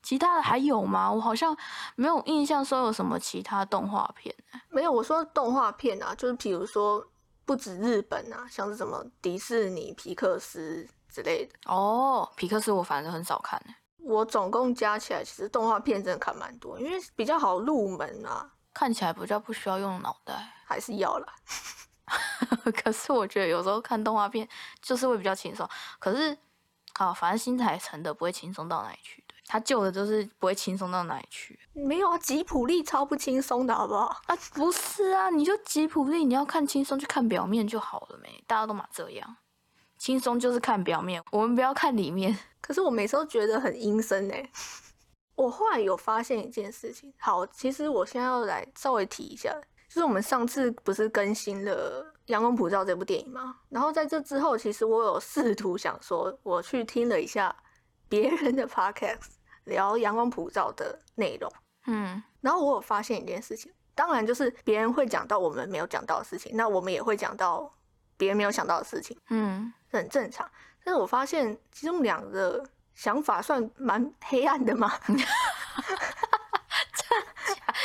[0.00, 1.10] 其他的还有吗？
[1.10, 1.56] 我好像
[1.96, 4.32] 没有印象说有什么其他动画片。
[4.68, 7.04] 没有，我说动画片啊，就是比如说
[7.44, 11.52] 不止日本啊，像是什么迪士尼、皮克斯之类的。
[11.64, 13.60] 哦，皮克斯我反正很少看。
[14.06, 21.26] 我总共加起来，其实动画片真的看蛮多，因为比较好入门啊，看起来比较不需要用脑袋，还是要啦。
[22.82, 24.48] 可是我觉得有时候看动画片
[24.80, 25.68] 就是会比较轻松。
[25.98, 26.38] 可是
[26.94, 29.24] 啊，反正新彩成的不会轻松到哪里去。
[29.48, 34.20] 他旧的就是不会轻松到哪里去，没有啊，吉普力超不轻松的好不好？
[34.26, 38.42] 啊，不是啊，你就吉普力，你要看轻松就看表面就好了没？
[38.46, 39.36] 大家都嘛这样，
[39.98, 42.36] 轻松就是看表面，我们不要看里面。
[42.66, 44.50] 可是我每次都觉得很阴森哎。
[45.34, 49.54] 我后来有发现一件事情，好，其实我现在要来稍微提一下，
[49.88, 53.56] 就是我们上次不是更新了《阳光普照》这部电影吗？
[53.68, 57.54] 然后在这之后，其实我有试图想说，我去听了一下
[58.08, 59.36] 别人的 podcast。
[59.66, 61.52] 聊阳光普照的内容，
[61.88, 67.68] 嗯，然后我有发现一件事情，当然就是别人会讲到我们没有讲到的事情，那我们也会讲到
[68.16, 70.48] 别人没有想到的事情，嗯，很正常。
[70.86, 74.96] 但是我发现其中两个想法算蛮黑暗的嘛，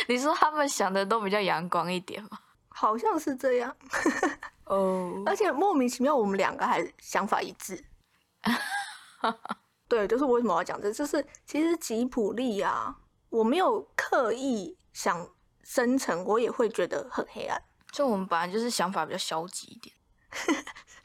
[0.07, 2.37] 你说他们想的都比较阳光一点吗？
[2.69, 3.75] 好像是这样，
[4.65, 7.83] 哦，而且莫名其妙我们两个还想法一致。
[9.87, 12.95] 对，就是为什么要讲这，就是其实吉普力啊，
[13.29, 15.27] 我没有刻意想
[15.63, 17.59] 生成，我也会觉得很黑暗。
[17.91, 19.95] 就我们本来就是想法比较消极一点，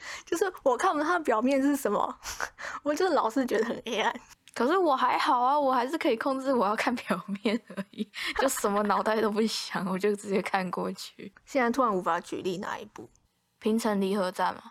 [0.25, 2.19] 就是我看不到它表面是什么，
[2.83, 4.21] 我就老是觉得很黑暗。
[4.55, 11.31] 可是我还好啊，我还是可以控制我要看表面而已，就什么脑袋都不想，我就直接看过去。
[11.45, 13.11] 现在突然无法举例哪一部，
[13.59, 14.63] 平城离合站》吗。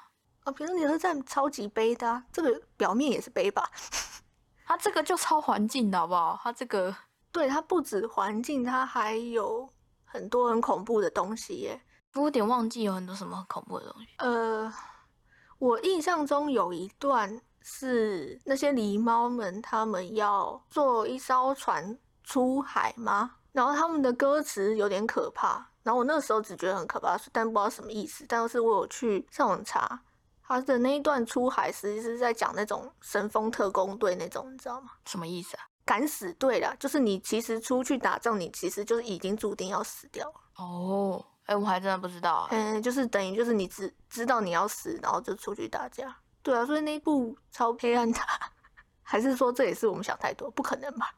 [0.43, 3.69] 啊，平城离合站超级悲的、啊，这个表面也是悲吧？
[4.65, 6.39] 它这个就超环境的好不好？
[6.41, 6.95] 它这个
[7.31, 9.69] 对，它不止环境，它还有
[10.03, 11.79] 很多很恐怖的东西耶。
[12.15, 14.07] 我有点忘记有很多什么很恐怖的东西。
[14.17, 14.73] 呃，
[15.57, 23.35] 我印象中有一段是那些狸猫们，他们要坐一艘船出海吗？
[23.51, 28.25] 然后他们的歌词有点可怕，然后我那时候只觉得很可怕，但不知道什么意思。
[28.27, 30.01] 但是我有去上网查，
[30.43, 34.91] 他的那一段出海实际是在讲那种神风特工队那种，你知道吗？
[35.05, 35.63] 什么意思啊？
[35.85, 40.33] 敢死队啦，就是你其实出去打仗，你其实就是已经注定要死掉了。
[40.57, 42.57] 哦，哎、我还真的不知道、欸。
[42.57, 46.15] 嗯，就是等于就是你知知道你要死，然后就出去打架。
[46.41, 48.19] 对啊，所以那一部超黑暗的，
[49.03, 50.49] 还是说这也是我们想太多？
[50.51, 51.09] 不可能吧？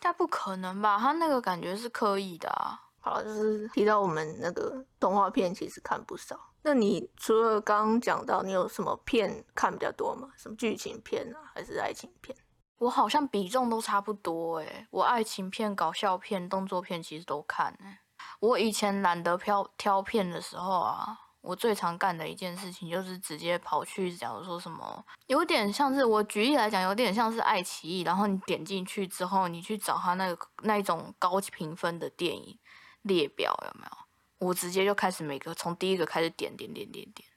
[0.00, 0.98] 但不可能吧？
[0.98, 2.78] 他那个感觉是刻意的啊。
[3.00, 6.38] 好了，就是提到我们那个动画片，其实看不少。
[6.62, 10.28] 那你除了刚刚讲到，你有什么片看比较多吗？
[10.36, 12.36] 什么剧情片啊，还是爱情片？
[12.78, 17.98] 我好像比重都差不多诶，我爱情片、搞笑片、动作片其实都看诶。
[18.40, 32.58] 我以前懒得挑挑片的时候啊，我最常干的一件事情就是直接跑去，假如说什么，有点像是我举例来讲，有点像是爱奇艺，然后你点进去之后，你去找他那个那一种高评分的电影
[33.02, 34.46] 列表有没有？
[34.48, 37.28] 我直接就开始每个从第一个开始点点点点点，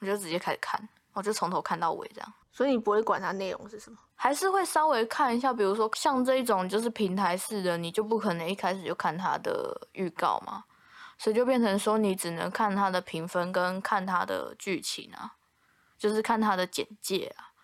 [0.00, 2.34] 我就直接开始看，我就从头看到尾这样。
[2.58, 3.96] 所以你不会管它内容是什么？
[4.16, 10.64] 还是会稍微看一下，比如说像这一种就是平台式的，你就不可能一开始就看它的预告嘛，
[11.16, 15.34] 所以就变成说你只能看它的评分跟看它的剧情啊，
[15.96, 17.54] 就是看它的简介啊。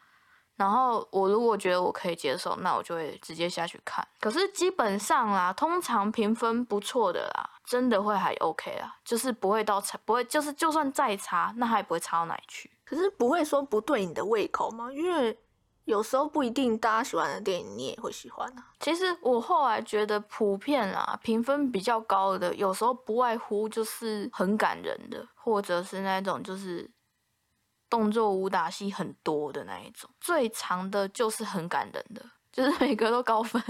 [0.55, 4.07] 然后我如果觉得我可以接受，那我就会直接下去看。
[4.21, 12.71] 可是基本上啦，通常评分不错的啦，真的会还 OK 啦，就是不会到差，不会就是就算再差，那它也不会差到哪里去。
[12.95, 14.93] 可是不会说不对你的胃口吗？
[14.93, 15.37] 因为
[15.85, 18.73] 有时候不一定大家喜欢的电影你也会喜欢啊。
[18.81, 26.91] 其实我后来觉得普遍啊，评分比较高的，有时候不外乎就是很感人的，或者是那种就是
[27.91, 30.09] 动作武打戏很多的那一种。
[30.21, 33.61] 最长的就是很感人的，就是每个都高分。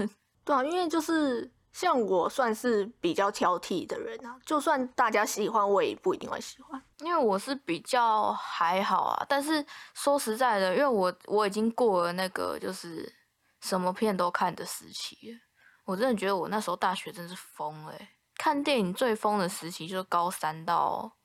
[0.45, 6.81] 对啊，因为就是像我算是比较挑剔的人啊，就算大家喜欢，我也不一定会喜欢。
[6.99, 13.13] 因为我是比较还好啊，但是说实在的，因为我我已经过了那个就是
[13.59, 15.37] 什么片都看的时期，
[15.83, 17.93] 我真的觉得我那时候大学真是疯了、
[18.37, 21.17] 看电影最疯的时期就是高三到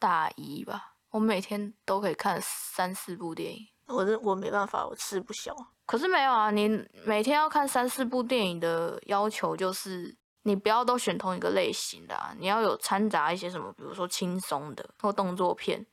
[0.00, 3.68] 大一吧，我每天都可以看三四部电影。
[3.92, 5.54] 我是我没办法，我吃不消。
[5.84, 6.68] 可是没有啊，你
[7.04, 15.84] 每天要看三四部电影的要求就是，你不要都选同一个类型的啊，你要有掺杂一些什么，比如说轻松的或动作片，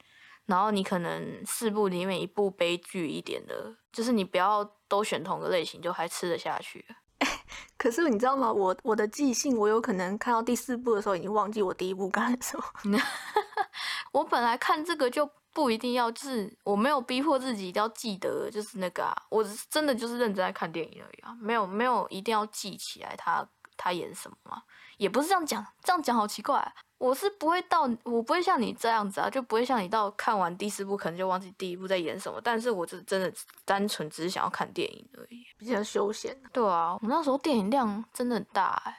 [0.45, 6.85] 然后你可能四部里面一部悲剧一点的，就是你不要都选同个类型，就还吃得下去。
[7.77, 8.51] 可是你知道吗？
[8.51, 12.63] 我我的记性，我有可能看到第四部的时候，已经忘记我第一部干什么。
[14.13, 24.61] 我本来看这个就不一定要，就是我没有逼迫自己一定要记得，就是那个啊，我是真的就是认真在看电影而已啊，没有没有一定要记起来他他演什么嘛，
[24.97, 33.33] 也不是这样讲，这样讲好奇怪啊、我是不会到，我不会像你这样子啊，就不会像你到看完第四部可能就忘记第一部在演什么，但是我就真的
[33.63, 35.45] 单纯只是想要看电影而已。
[35.57, 36.37] 比较休闲。
[36.51, 38.97] 对啊，我那时候电影量真的很大哎、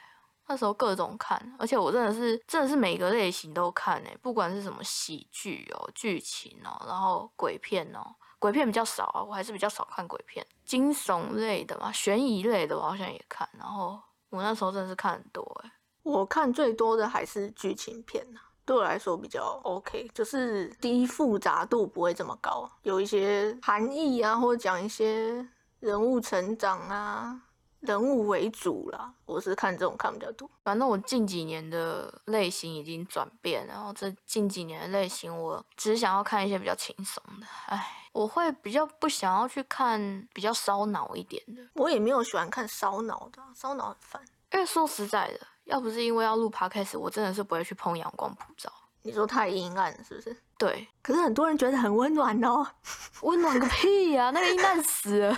[0.51, 8.01] 那时候各种看，而且我真的是真的是每个类型都看哎、不管是什么喜剧哦、剧情哦，然后鬼片哦，
[8.37, 13.97] 鬼片比较少啊，我还是比较少看鬼片，惊悚类的嘛，悬疑类的我好像也看，然后
[14.29, 15.71] 我那时候真的是看很多哎、
[16.03, 25.47] 我看最多的还是剧情片呐、对我来说比较 OK，就是第一复杂度不会这么高，有一些含义啊，或者讲一些
[25.79, 27.41] 人物成长啊，
[27.81, 29.13] 人物为主啦。
[29.25, 30.49] 我是看这种看比较多。
[30.63, 37.45] 反正我近几年的类型已经转变，然后这近几年的类型，我只想要看一些比较轻松的。
[37.67, 44.21] 唉，我会比较不想要去看比较烧脑一点的，我也没有喜欢看烧脑的啊，烧脑很烦。
[44.53, 48.71] 因为说实在的，要不是因为要录 podcast，我真的是不会去碰阳光普照。
[49.03, 50.37] 你说太阴暗了是不是？
[50.59, 52.67] 对，可是很多人觉得很温暖哦。
[53.23, 55.37] 温暖个屁呀、那个阴暗死了，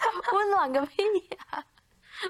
[0.32, 1.64] 温暖个屁呀、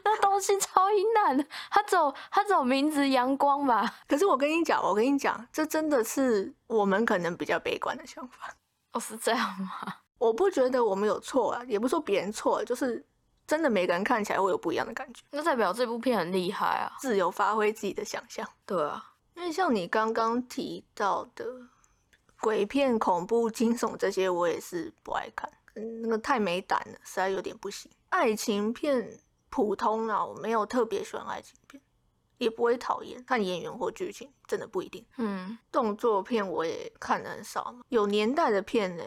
[0.04, 3.94] 那东西超阴暗的，它只有它只有名字阳光吧？
[4.06, 8.54] 可是我跟你讲，我跟你讲，这真的是我们可能比较悲观的想法。
[8.92, 9.96] 哦，是这样吗？
[10.18, 13.04] 我不觉得我们有错啊，也不说别人错，就是
[13.46, 16.92] 真的每个人看起来会有不一样的感觉，那代表这部片很厉害啊。
[16.98, 18.46] 自由发挥自己的想象。
[18.66, 21.44] 对啊，因为像你刚刚提到的，
[22.40, 27.90] 鬼片、恐怖、惊悚这些我也是不爱看，嗯，那个太没胆了，实在有点不行。
[28.08, 31.80] 爱情片普通啊，我没有特别喜欢爱情片，
[32.38, 33.22] 也不会讨厌。
[33.24, 35.04] 看演员或剧情真的不一定。
[35.16, 39.04] 嗯，动作片我也看的很少嘛，有年代的片呢？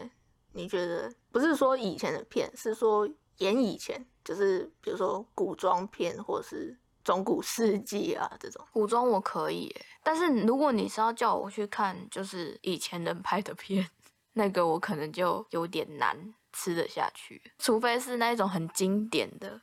[0.52, 3.08] 你觉得不是说以前的片，是说
[3.38, 8.62] 演以前，就是比如说古装片或是中古世纪啊这种。
[8.70, 13.88] 古装我可以耶，但是如果你是要叫我去看就是以前人拍的片，
[14.34, 19.60] 那个我可能就有点难吃得下去，除非是那一种很经典的，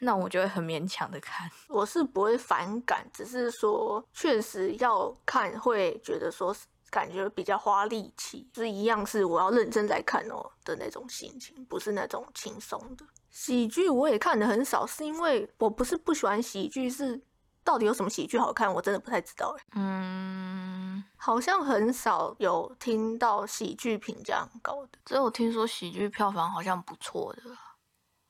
[0.00, 1.50] 那我就会很勉强的看。
[1.68, 6.54] 我是不会反感，只是说确实要看会觉得说
[6.90, 13.04] 感觉比较花力气，就是一样是我要认真在看哦的那种心情，不是那种轻松的。
[13.30, 17.20] 喜剧我也看的很少，是因为我不是不喜欢喜剧，是
[17.68, 19.64] 到底有什么喜剧好看，我真的不太知道哎。
[19.74, 27.42] 嗯，好像很少有听到喜剧评价很高的，只有听说喜剧票房好像不错的，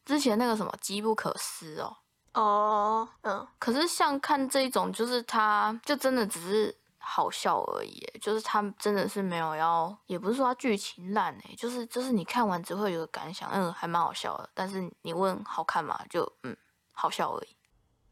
[0.04, 1.96] 之前那个什么《机不可失》哦。
[2.34, 6.76] 哦，嗯，可是像看这一种，就是它就真的只是。
[7.00, 14.50] 好笑而已，就是他真的是没有要，也不是说他剧情烂哎，就是就是你看完只会有个感想，嗯，还蛮好笑的。
[14.52, 15.98] 但是你问好看吗？
[16.10, 16.54] 就嗯，
[16.92, 17.56] 好笑而已。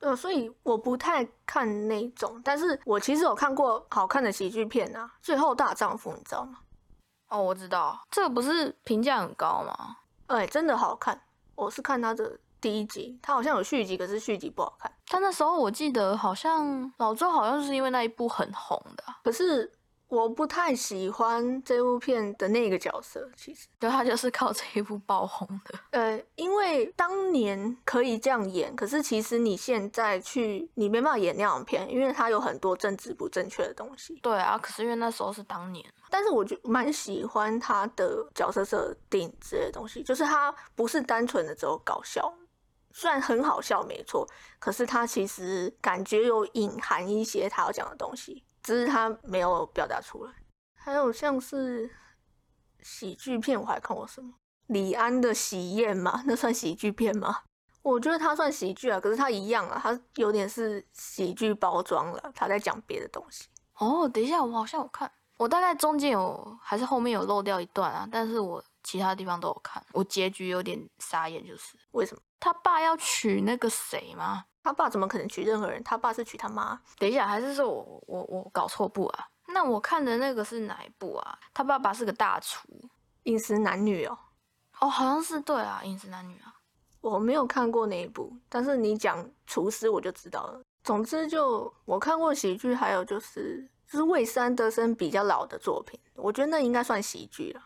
[0.07, 6.59] 呃，所以我不太看那种，但是我其实有看过好看的喜剧片啊，《最后大丈夫》，你知道吗？
[7.29, 9.97] 哦，我知道，这个不是评价很高吗？
[10.27, 11.21] 哎，真的好看，
[11.55, 12.39] 我是看他的。
[12.59, 14.91] 第一集，他好像有续集，可是续集不好看。
[15.07, 19.71] 他那时候我记得好像老周好像是因为那一部很红的，可是
[20.09, 23.29] 我不太喜欢这部片的那个角色。
[23.37, 25.79] 其实，对他就是靠这一部爆红的。
[25.91, 34.15] 呃，因为当年可以这样演，可是其实你现在去，你没办法演那样片，因为它有很多政治不正确的东西。
[34.23, 42.33] 对啊，可是因为那时候是当年，但是我就蛮喜欢他的角色设定之类的东西，就是他不是单纯的只有搞笑。
[42.93, 44.27] 虽然很好笑，没错，
[44.59, 50.33] 可是他其实感觉有隐含一些他要讲的东西，只是他没有表达出来。
[50.75, 51.89] 还有像是
[52.83, 54.35] 喜剧片，我还看过什么？
[54.67, 57.45] 李安的《喜宴》嘛， 那算喜剧片吗？
[57.83, 63.47] 我觉得他算喜剧啊，可是他一样啊，他有点是喜剧包装了，他在讲别的东西。
[63.79, 72.21] 哦，等一下，我好像有看，我大概中间有还是后面有漏掉一段啊，但是我其他地方都有看，我结局有点傻眼，就是为什么？
[72.41, 74.47] 他爸要娶那个谁吗？
[74.67, 75.81] 他爸怎么可能娶任何人？
[75.85, 76.77] 他爸是娶他妈。
[76.99, 79.29] 等一下，还是说我我我搞错部啊？
[79.47, 81.39] 那我看的那个是哪一部啊？
[81.55, 82.67] 他爸爸是个大厨，
[83.23, 84.19] 饮食男女哦。
[84.81, 86.53] 哦，好像是对啊，饮食男女啊。
[87.01, 90.61] 我没有看过那一部，但是你讲厨师我就知道了。
[90.83, 97.62] 总之，就我看过喜剧，还有就是就是魏三德森比较老的作品，我觉得那应该算喜剧了。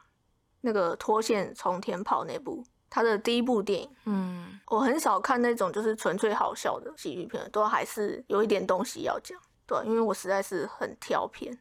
[0.61, 2.63] 那个脱线冲天炮那部。
[2.91, 11.57] 他的第一部电影，嗯，我很少看那种就是纯粹好笑的喜剧片，都还是有一点东西要讲，对，因为我实在是很挑片。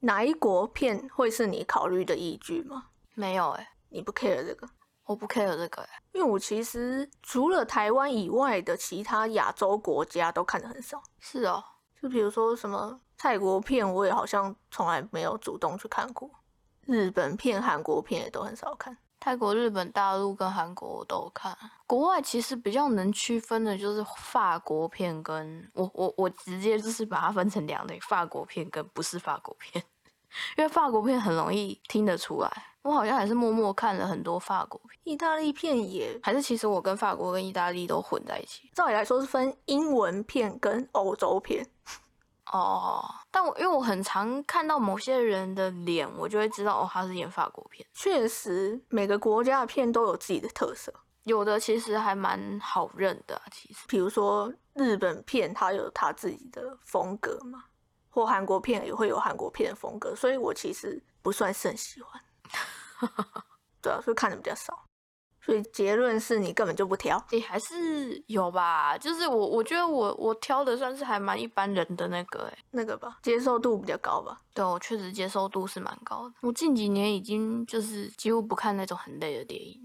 [0.00, 2.84] 哪一国片会是你考虑的依据吗？
[3.14, 4.68] 没有哎，你不 care 这个？
[5.04, 11.02] 我不 care 这个哎，因为我其实除了台湾以外的其他亚洲国家都看的很少。
[11.18, 11.62] 是哦，
[12.00, 16.30] 就比如说什么泰国片，我也好像从来没有主动去看过。
[16.82, 18.96] 日本片、韩国片也都很少看。
[19.26, 21.52] 泰国、日本、大陆跟韩国我都看。
[21.84, 29.84] 国外其实比较能区分的就是法国片，跟我我我直接就是把它分成两类：法国片跟不是法国片。
[30.56, 35.00] 因为法国片很容易听得出来，我好像还是默默看了很多法国片。
[35.02, 38.70] 意大利片也还是其实我跟法国跟意大利都混在一起。
[38.74, 41.66] 照理来说是分英文片跟欧洲片。
[42.52, 47.86] 哦，但我因为我很常看到某些人的脸，我就会知道哦，他是演法国片。
[47.92, 50.94] 确实，每个国家的片都有自己的特色，
[51.24, 53.40] 有的其实还蛮好认的。
[53.50, 57.64] 其实，比如说日本片，它有它自己的风格嘛，
[58.08, 62.22] 或韩国片也会有韩国片的风格，所以我其实不算是很喜欢。
[63.82, 64.85] 对啊，所以看的比较少。
[65.46, 68.98] 所以结论是你根本就不挑，诶，还是有吧？
[68.98, 74.40] 就是我，我觉得我我挑的算是还蛮一般人的那个，哎，那个吧，接受度比较高吧？
[74.52, 76.34] 对，我确实接受度是蛮高的。
[76.40, 79.80] 我近几年已经就是几乎不看那种很累的电影，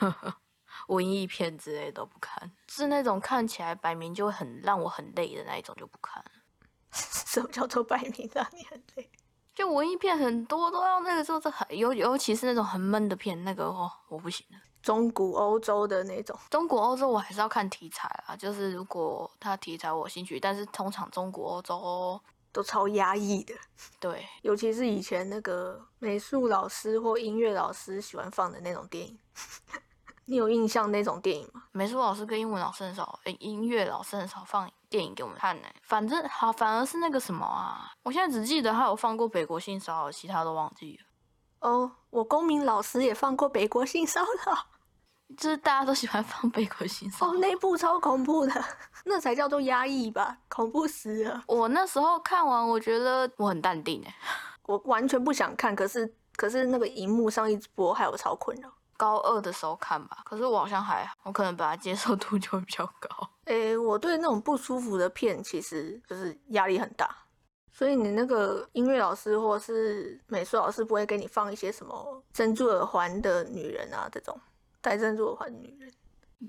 [0.88, 6.24] 文艺片之类都不看，是那种看起来摆明就会很让我很累的那一种就不看。
[6.90, 9.10] 什么叫做摆明让你很累？
[9.54, 14.56] 就文艺片很多都要那个时候，这很尤尤其是那种很闷的片，那个哦，我不行的。
[14.82, 22.20] 中古欧洲的那种，中古欧洲我还是要看题材啊，就是如果它题材我兴趣，但是通常中古欧洲
[22.50, 23.54] 都超压抑的，
[24.00, 29.18] 对，尤其是以前那个美术老师或音乐老师喜欢放的那种电影。
[30.26, 31.64] 你有印象那种电影吗？
[31.72, 35.68] 美术老师跟英文老师很少，诶，音乐老师很少放电影给我们看呢。
[35.82, 41.68] 反正好，反而是那个什么啊，我现在只记得他有放过《北国性骚扰》，其他都忘记了。
[41.68, 44.52] 哦，我公民老师也放过《北国性骚扰》，
[45.36, 48.64] 就是大家都喜欢放《北国性骚扰》哦，那部超恐怖的，
[49.04, 51.42] 那才叫做压抑吧，恐怖死了。
[51.46, 54.14] 我那时候看完，我觉得我很淡定诶。
[54.66, 58.72] 我完全不想看，可是可是那个荧幕上一直播，害我超困扰。
[58.96, 63.08] 高二的时候看吧，可是我好像还好，我可能把它接受度就会比较高。
[63.46, 67.08] 诶，我对那种不舒服的片，其实就是压力很大。
[67.72, 74.38] 所以你那个音乐老师或是美术老师不会给你放一些什么珍珠耳环的女人啊，这种
[74.82, 75.90] 戴珍珠耳环的女人，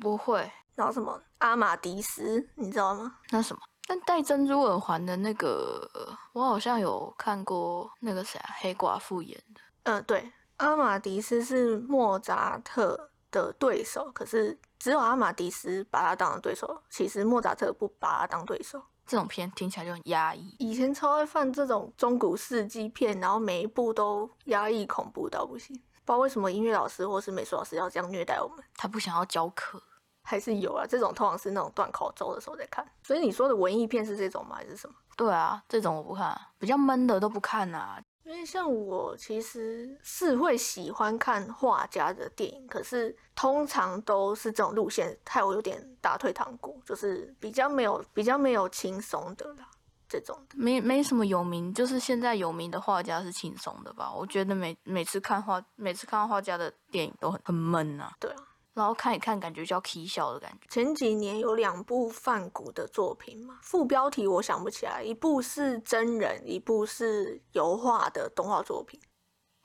[0.01, 0.51] 不会。
[0.75, 3.19] 然后什么阿玛迪斯，你知道吗？
[3.29, 3.61] 那什么？
[3.87, 5.87] 但戴珍珠耳环的那个，
[6.33, 9.61] 我好像有看过那个谁啊，黑寡妇演的。
[9.83, 10.31] 嗯，对。
[10.57, 18.81] 阿玛迪斯是莫扎特的对手，可是只有阿玛迪斯把他当了对手，其实莫扎特不把他当对手。
[19.05, 20.55] 这种片听起来就很压抑。
[20.59, 25.77] 以前超爱放这种中古世纪片，然后每一部都压抑恐怖到不行。
[26.05, 28.63] 不知道为什么音乐老师或是美术老师要这样虐待我们？
[28.75, 29.81] 他不想要教课，
[30.23, 30.85] 还是有啊？
[30.87, 32.85] 这种通常是那种断考周的时候在看。
[33.03, 34.55] 所以你说的文艺片是这种吗？
[34.57, 34.95] 还是什么？
[35.15, 38.01] 对啊，这种我不看，比较闷的都不看啊。
[38.25, 49.67] 因为像我其实是会喜欢看画家的电影，可是通常都是这种路线，害我有点打退堂鼓，就是比较没有比较没有轻松的啦，
[50.13, 54.13] 这种的没没什么有名，就是现在有名的画家是轻松的吧？
[54.13, 58.13] 我觉得每每次看画，每次看到画家的电影都很很闷啊。
[58.19, 58.37] 对啊。
[58.75, 60.67] 然后看一看，感觉叫 K 笑的感觉。
[60.69, 68.99] 前几年有两部范谷的作品嘛，副标题我想不起来，一部是真人，一部是油画的动画作品。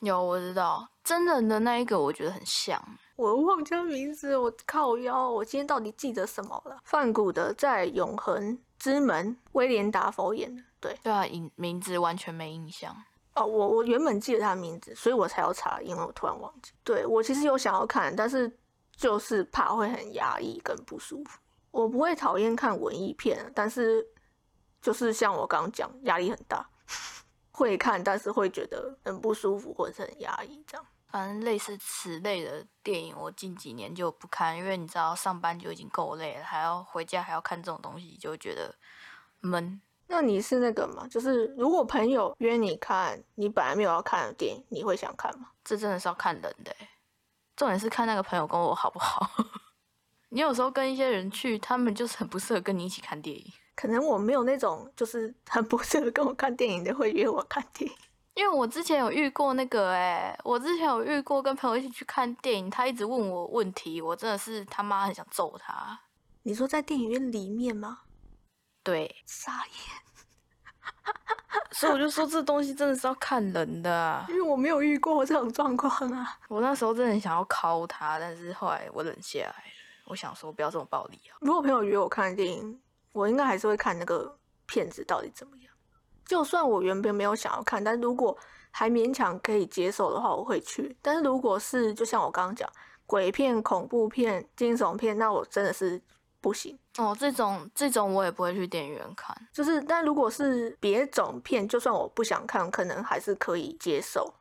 [0.00, 2.82] 有，我知道真人的那一个，我觉得很像。
[3.18, 6.78] 我忘记名字，我靠腰，我今天到底记得什么了？
[6.84, 10.62] 范谷的在永恒之门，威廉达佛演的。
[10.80, 12.94] 对，对啊，名名字完全没印象。
[13.34, 16.70] 哦，我我原本记得他的名字，所以我才要查，因为我突然忘记。
[16.84, 18.56] 对我其实有想要看，但是。
[18.98, 21.38] 就是怕会很压抑跟不舒服。
[21.70, 24.04] 我不会讨厌看文艺片，但是
[24.82, 26.68] 就是像我刚刚讲，压力很大，
[27.52, 30.84] 会看，但是会觉得很不舒服或者是很压抑这样。
[31.10, 38.74] 反正类似此类的电影，我近几年就不看，因为你知道上班就已经够累了，还要回家还要看这种东西，就觉得
[39.40, 39.80] 闷。
[40.06, 41.06] 那你是那个吗？
[41.08, 45.50] 就是如果朋友约你看你本来没有要看的电影，你会想看吗？
[45.64, 46.74] 这真的是要看人的。
[47.56, 49.30] 重点是看那个朋友跟我好不好。
[50.30, 53.52] 你有时候跟一些人去，他们就是很不适合跟你一起看电影。
[53.74, 57.96] 可能我没有那种就是很不适合跟我看电影的会约我看电影。
[58.38, 65.98] 因为我之前有遇过那个哎，我之前有遇过跟朋友一起去看电影，他一直问我问题，我真的是他妈很想揍他。
[66.44, 68.02] 你说在电影院里面吗？
[68.84, 69.74] 对，傻眼。
[71.72, 76.38] 所以我就说这东西真的是要看人的，因为我没有遇过这种状况啊。
[76.46, 79.72] 我那时候真的很想要敲他，但是后来我忍下来了。
[80.04, 81.34] 我想说不要这么暴力啊。
[81.40, 82.80] 如果朋友约我看电影，
[83.12, 85.74] 我应该还是会看那个片子到底怎么样。
[86.28, 88.38] 就算我原本没有想要看，但如果
[88.70, 90.96] 还勉强可以接受的话，我会去。
[91.02, 92.70] 但是如果是就像我刚刚讲，
[93.04, 96.00] 鬼片、恐怖片、惊悚片，那我真的是。
[96.40, 99.36] 不行哦，这种这种我也不会去电影院看。
[99.52, 104.32] 就是，但如果是别种片，就算我不想看，可能还是可以接受。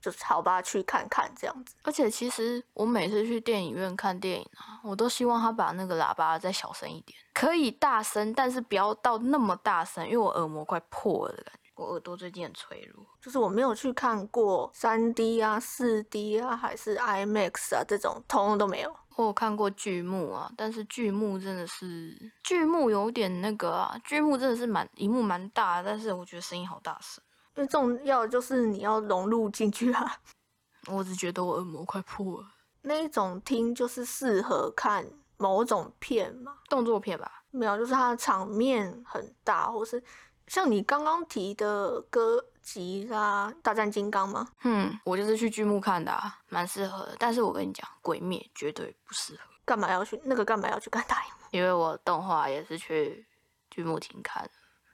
[0.00, 1.74] 就是好吧，去看看这样子。
[1.82, 11.70] 而且其实我每次去电影院看电影啊，我都希望他把那个喇叭再小声一点，可以大声，但是不要到那么大声，因为我耳膜快破了的感觉。
[11.74, 13.06] 我耳朵最近很脆弱。
[13.20, 18.94] 就是我没有去看过三 D 啊、四 D 啊，还是 IMAX 啊这种，通通都没有。
[19.14, 27.22] 我有看过剧目啊，但是剧目真的是剧目有点那个啊，剧目真的是蛮荧幕蛮大，但是我觉得声音好大声。
[27.58, 30.16] 最重要的就是你要融入进去啊。
[30.86, 32.46] 我只觉得我耳膜快破了。
[32.82, 35.04] 那一种听就是适合看
[35.36, 37.42] 某种片嘛，动作片吧？
[37.50, 40.00] 没有，就是它的场面很大，或是
[40.46, 42.44] 像你刚刚提的歌。
[42.60, 44.46] 吉拉大战金刚吗？
[44.62, 46.12] 嗯，我就是去剧目看的，
[46.50, 47.16] 蛮适合的。
[47.18, 49.40] 但是我跟你讲，鬼灭绝对不适合。
[49.64, 50.44] 干嘛要去那个？
[50.44, 51.46] 干嘛要去看大荧幕？
[51.52, 53.26] 因为我动画也是去
[53.70, 54.46] 剧目厅看，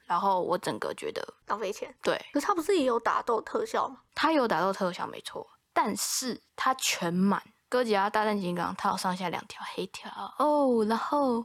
[0.05, 1.95] 然后我整个觉得浪费钱。
[2.03, 4.01] 对，可是他不是也有打斗特效吗？
[4.15, 5.49] 他有打斗特效，没错。
[5.73, 7.43] 但是他全满。
[7.69, 10.85] 哥吉拉大战金刚，他有上下两条黑条哦。
[10.89, 11.45] 然后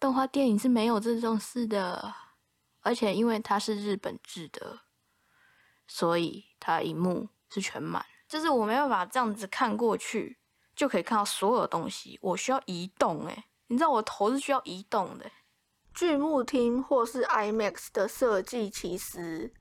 [0.00, 2.14] 动画电影是没有这种事的。
[2.82, 4.80] 而而且因为它是日本制的，
[5.86, 10.38] 所以它荧幕是全满，就是我没办法这样子看过去
[10.74, 15.32] 就可以看到所有东西，我需要移动诶、你知道我头是需要移动的欸、
[15.98, 19.52] 剧目厅或是 IMAX 的设计其实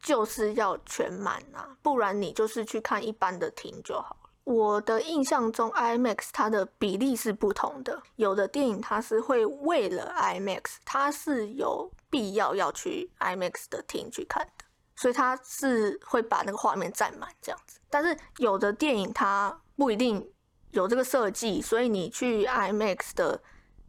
[0.00, 4.16] 就是要全满啊，不然你就是去看一般的厅就好。
[4.44, 14.64] 我的印象中，IMAX 它的比例是不同的，有的电影它是会为了 IMAX，它是有必要要去 IMAX 的厅去看的，
[14.94, 17.80] 所以它是会把那个画面占满这样子。
[17.90, 20.30] 但是有的电影它不一定
[20.70, 23.42] 有这个设计，所以你去 IMAX 的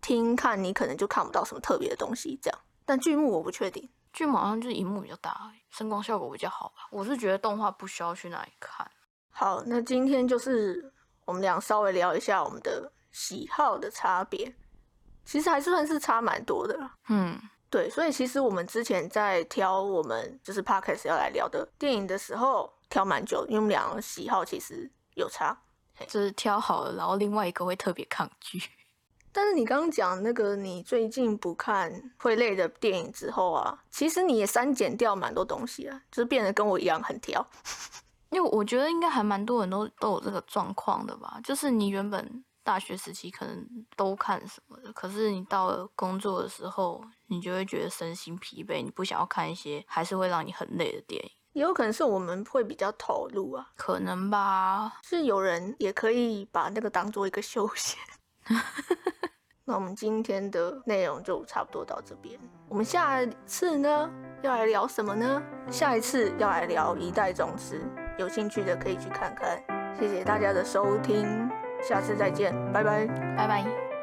[0.06, 2.60] 厅看，你可能就看不到什么特别的东西这样。
[2.86, 3.90] 但剧目我不确定。
[4.14, 6.88] 剧目好像就是荧幕比较大声光效果比较好吧。
[6.92, 8.90] 我是觉得动画不需要去那里看。
[9.32, 10.94] 好，那今天就是
[11.26, 14.56] 我们俩稍微聊一下我们的喜好的差别，
[15.26, 16.96] 其实还是算是差蛮多的啦。
[17.10, 17.38] 嗯，
[17.70, 25.58] 对，所以其实我们之前在挑我们就是 podcast 要来聊的电影的时候，挑蛮久，因为我们俩的喜好其实有差。
[26.08, 28.62] 就是挑好了，然后另外一个会特别抗拒。
[29.38, 37.46] 但是你刚刚讲那个你最近不看会累的电影之后啊，其实你也删减掉蛮多东西啊，就是变得跟我一样很挑。
[38.32, 43.68] 因为我觉得应该还蛮多人都都有这个状况的吧，就是你原本大学时期可能
[43.98, 54.94] 都看什么的，可是你到了工作的时候，你就会觉得身心疲惫，你不想要看一些还是会让你很累的电影，也有可能是我们会比较投入啊，可能吧。
[55.04, 58.00] 是有人也可以把那个当做一个休闲。
[59.66, 62.40] 那我们今天的内容就差不多到这边。
[62.70, 64.10] 我们下次呢
[64.44, 65.42] 要来聊什么呢？
[65.72, 67.80] 下一次要来聊《一代宗师》，
[68.20, 69.62] 有兴趣的可以去看看。
[70.00, 71.50] 谢谢大家的收听，
[71.82, 73.08] 下次再见，拜拜。
[73.36, 73.95] 拜拜。